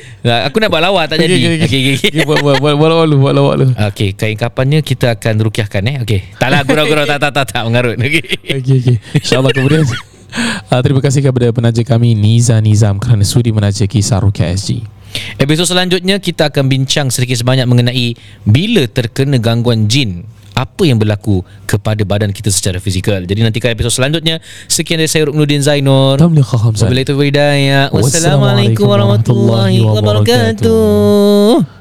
Aku 0.51 0.59
nak 0.59 0.67
buat 0.67 0.83
lawak 0.83 1.07
tak 1.07 1.23
jadi. 1.23 1.31
Okey 1.31 1.47
okey 1.63 1.79
okey. 1.95 1.95
okay, 2.11 2.23
Buat 2.27 2.43
buat 2.43 2.55
buat 2.59 2.75
buat 2.75 2.89
lawak 2.91 3.05
lu 3.07 3.15
Buat 3.23 3.33
lawak 3.39 3.55
lu 3.55 3.65
Okey, 3.71 4.19
kain 4.19 4.35
kapannya 4.35 4.83
kita 4.83 5.15
akan 5.15 5.47
rukyahkan 5.47 5.79
eh. 5.87 5.95
Okey. 6.03 6.19
Taklah 6.35 6.67
gurau-gurau 6.67 7.07
tak 7.07 7.23
tak 7.23 7.31
tak 7.31 7.45
tak 7.55 7.63
mengarut. 7.63 7.95
Okey. 7.95 8.19
Okey 8.51 8.75
okey 8.83 8.95
InsyaAllah 9.15 9.55
kemudian 9.55 9.87
uh, 9.87 10.81
Terima 10.85 10.99
kasih 10.99 11.23
kepada 11.23 11.47
penaja 11.55 11.81
kami 11.87 12.19
Niza 12.19 12.59
Nizam 12.59 12.99
kerana 12.99 13.23
sudi 13.23 13.55
menaja 13.55 13.87
kisah 13.87 14.19
Rukia 14.19 14.51
SG 14.51 14.83
Episod 15.39 15.67
selanjutnya 15.67 16.21
kita 16.21 16.53
akan 16.53 16.69
bincang 16.69 17.09
sedikit 17.09 17.41
sebanyak 17.41 17.65
mengenai 17.67 18.13
bila 18.45 18.85
terkena 18.87 19.41
gangguan 19.41 19.89
jin 19.91 20.23
apa 20.51 20.83
yang 20.83 20.99
berlaku 20.99 21.41
kepada 21.65 22.03
badan 22.03 22.35
kita 22.35 22.51
secara 22.51 22.77
fizikal. 22.77 23.23
Jadi 23.23 23.39
nantikan 23.41 23.71
episod 23.71 23.89
selanjutnya. 23.89 24.43
Sekian 24.67 24.99
dari 24.99 25.07
saya 25.07 25.31
Ruknuddin 25.31 25.63
Zainur. 25.63 26.19
Wabillahi 26.91 27.07
taufiq. 27.07 27.39
Wassalamualaikum 27.95 28.85
warahmatullahi 28.85 29.79
wabarakatuh. 29.81 31.80